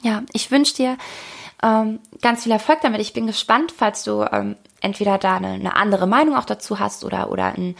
Ja, 0.03 0.21
ich 0.33 0.51
wünsche 0.51 0.75
dir 0.75 0.97
ähm, 1.63 1.99
ganz 2.21 2.43
viel 2.43 2.51
Erfolg 2.51 2.81
damit. 2.81 3.01
Ich 3.01 3.13
bin 3.13 3.25
gespannt, 3.25 3.73
falls 3.75 4.03
du 4.03 4.23
ähm, 4.31 4.57
entweder 4.81 5.17
da 5.17 5.37
eine, 5.37 5.53
eine, 5.53 5.75
andere 5.77 6.07
Meinung 6.07 6.35
auch 6.35 6.45
dazu 6.45 6.77
hast 6.77 7.05
oder, 7.05 7.31
oder 7.31 7.45
ein, 7.55 7.75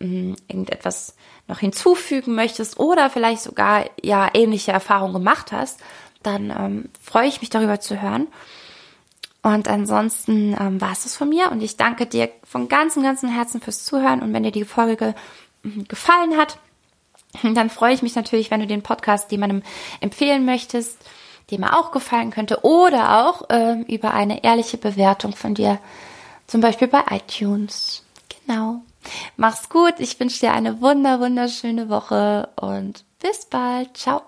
ähm, 0.00 0.34
irgendetwas 0.48 1.14
noch 1.46 1.60
hinzufügen 1.60 2.34
möchtest 2.34 2.80
oder 2.80 3.10
vielleicht 3.10 3.42
sogar 3.42 3.84
ja 4.02 4.28
ähnliche 4.34 4.72
Erfahrungen 4.72 5.14
gemacht 5.14 5.52
hast, 5.52 5.80
dann 6.24 6.50
ähm, 6.50 6.88
freue 7.00 7.28
ich 7.28 7.40
mich 7.40 7.48
darüber 7.48 7.78
zu 7.78 8.02
hören. 8.02 8.26
Und 9.42 9.68
ansonsten 9.68 10.56
ähm, 10.60 10.80
war 10.80 10.90
es 10.90 11.04
das 11.04 11.14
von 11.14 11.28
mir 11.28 11.52
und 11.52 11.62
ich 11.62 11.76
danke 11.76 12.06
dir 12.06 12.28
von 12.42 12.68
ganzem, 12.68 13.04
ganzem 13.04 13.28
Herzen 13.28 13.60
fürs 13.60 13.84
Zuhören 13.84 14.20
und 14.20 14.32
wenn 14.32 14.42
dir 14.42 14.50
die 14.50 14.64
Folge 14.64 15.14
äh, 15.64 15.84
gefallen 15.84 16.36
hat, 16.36 16.58
dann 17.54 17.70
freue 17.70 17.94
ich 17.94 18.02
mich 18.02 18.16
natürlich, 18.16 18.50
wenn 18.50 18.60
du 18.60 18.66
den 18.66 18.82
Podcast 18.82 19.30
jemandem 19.30 19.62
empfehlen 20.00 20.44
möchtest, 20.44 20.98
dem 21.50 21.62
er 21.62 21.78
auch 21.78 21.92
gefallen 21.92 22.30
könnte 22.30 22.64
oder 22.64 23.26
auch 23.26 23.42
ähm, 23.48 23.82
über 23.84 24.12
eine 24.14 24.44
ehrliche 24.44 24.78
Bewertung 24.78 25.34
von 25.34 25.54
dir, 25.54 25.78
zum 26.46 26.60
Beispiel 26.60 26.88
bei 26.88 27.02
iTunes. 27.10 28.02
Genau. 28.46 28.82
Mach's 29.36 29.68
gut. 29.68 29.94
Ich 29.98 30.18
wünsche 30.20 30.40
dir 30.40 30.52
eine 30.52 30.80
wunder, 30.80 31.20
wunderschöne 31.20 31.88
Woche 31.88 32.48
und 32.56 33.04
bis 33.20 33.46
bald. 33.46 33.96
Ciao. 33.96 34.22